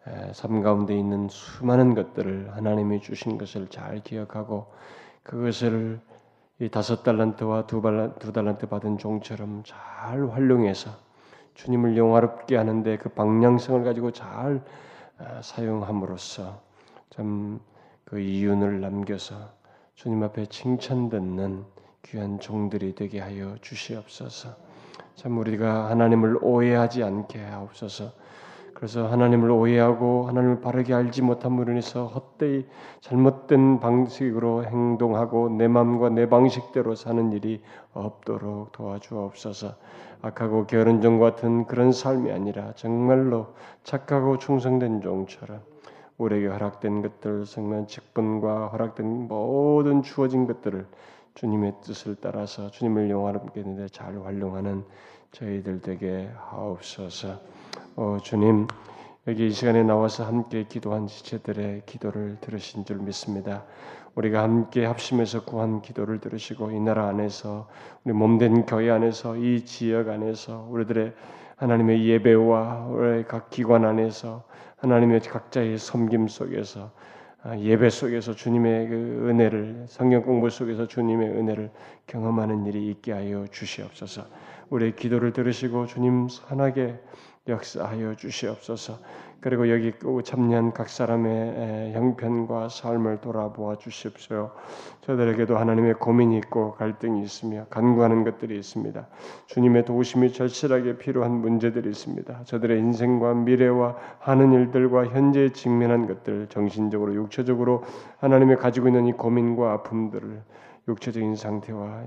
[0.07, 4.67] 에, 삶 가운데 있는 수많은 것들을 하나님이 주신 것을 잘 기억하고
[5.23, 5.99] 그것을
[6.59, 10.91] 이 다섯 달란트와 두, 발란, 두 달란트 받은 종처럼 잘 활용해서
[11.55, 14.63] 주님을 영화롭게 하는데 그 방향성을 가지고 잘
[15.17, 16.61] 아, 사용함으로써
[17.09, 17.59] 참
[18.13, 19.35] 그 이윤을 남겨서
[19.95, 21.65] 주님 앞에 칭찬 듣는
[22.03, 24.55] 귀한 종들이 되게 하여 주시옵소서.
[25.16, 28.11] 참 우리가 하나님을 오해하지 않게 하옵소서.
[28.74, 32.66] 그래서 하나님을 오해하고 하나님을 바르게 알지 못함으로 인해서 헛되이
[32.99, 37.61] 잘못된 방식으로 행동하고 내 마음과 내 방식대로 사는 일이
[37.93, 39.76] 없도록 도와주옵소서.
[40.22, 43.53] 악하고 게으른 종 같은 그런 삶이 아니라 정말로
[43.84, 45.61] 착하고 충성된 종처럼
[46.18, 50.86] 우리에게 허락된 것들, 성난 직분과 허락된 모든 주어진 것들을
[51.36, 54.84] 주님의 뜻을 따라서 주님을 영화롭게 하는데 잘 활용하는
[55.31, 57.39] 저희들 되게 하옵소서.
[57.95, 58.67] 어, 주님
[59.27, 63.65] 여기 이 시간에 나와서 함께 기도한 지체들의 기도를 들으신 줄 믿습니다.
[64.15, 67.67] 우리가 함께 합심해서 구한 기도를 들으시고 이 나라 안에서
[68.03, 71.13] 우리 몸된 교회 안에서 이 지역 안에서 우리들의
[71.55, 74.43] 하나님의 예배와 우리의 각 기관 안에서
[74.77, 77.12] 하나님의 각자의 섬김 속에서 아,
[77.57, 81.71] 예배 속에서 주님의 그 은혜를 성경 공부 속에서 주님의 은혜를
[82.07, 84.25] 경험하는 일이 있게 하여 주시옵소서.
[84.69, 86.99] 우리의 기도를 들으시고 주님 선하게
[87.47, 88.99] 역사하여 주시옵소서.
[89.43, 89.91] 그리고 여기
[90.23, 94.51] 참여한 각 사람의 형편과 삶을 돌아보아 주십시오.
[95.01, 99.05] 저들에게도 하나님의 고민이 있고 갈등이 있으며 간구하는 것들이 있습니다.
[99.47, 102.45] 주님의 도우심이 절실하게 필요한 문제들이 있습니다.
[102.45, 107.83] 저들의 인생과 미래와 하는 일들과 현재 직면한 것들, 정신적으로 육체적으로
[108.19, 110.41] 하나님의 가지고 있는 이 고민과 아픔들을
[110.88, 112.03] 육체적인 상태와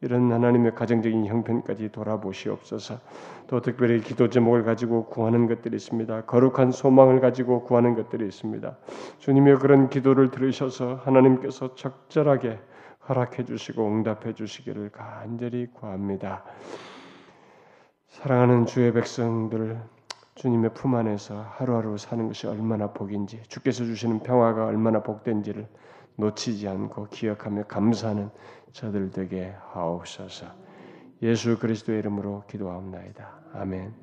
[0.00, 3.00] 이런 하나님의 가정적인 형편까지 돌아보시옵소서.
[3.46, 6.26] 또 특별히 기도 제목을 가지고 구하는 것들이 있습니다.
[6.26, 8.76] 거룩한 소망을 가지고 구하는 것들이 있습니다.
[9.18, 12.58] 주님의 그런 기도를 들으셔서 하나님께서 적절하게
[13.08, 16.44] 허락해 주시고 응답해 주시기를 간절히 구합니다.
[18.08, 19.80] 사랑하는 주의 백성들
[20.34, 25.66] 주님의 품 안에서 하루하루 사는 것이 얼마나 복인지 주께서 주시는 평화가 얼마나 복된지를
[26.18, 28.30] 놓치지 않고 기억하며 감사하는
[28.72, 30.46] 저들 되게 하옵소서.
[31.22, 33.40] 예수 그리스도의 이름으로 기도하옵나이다.
[33.54, 33.94] 아멘.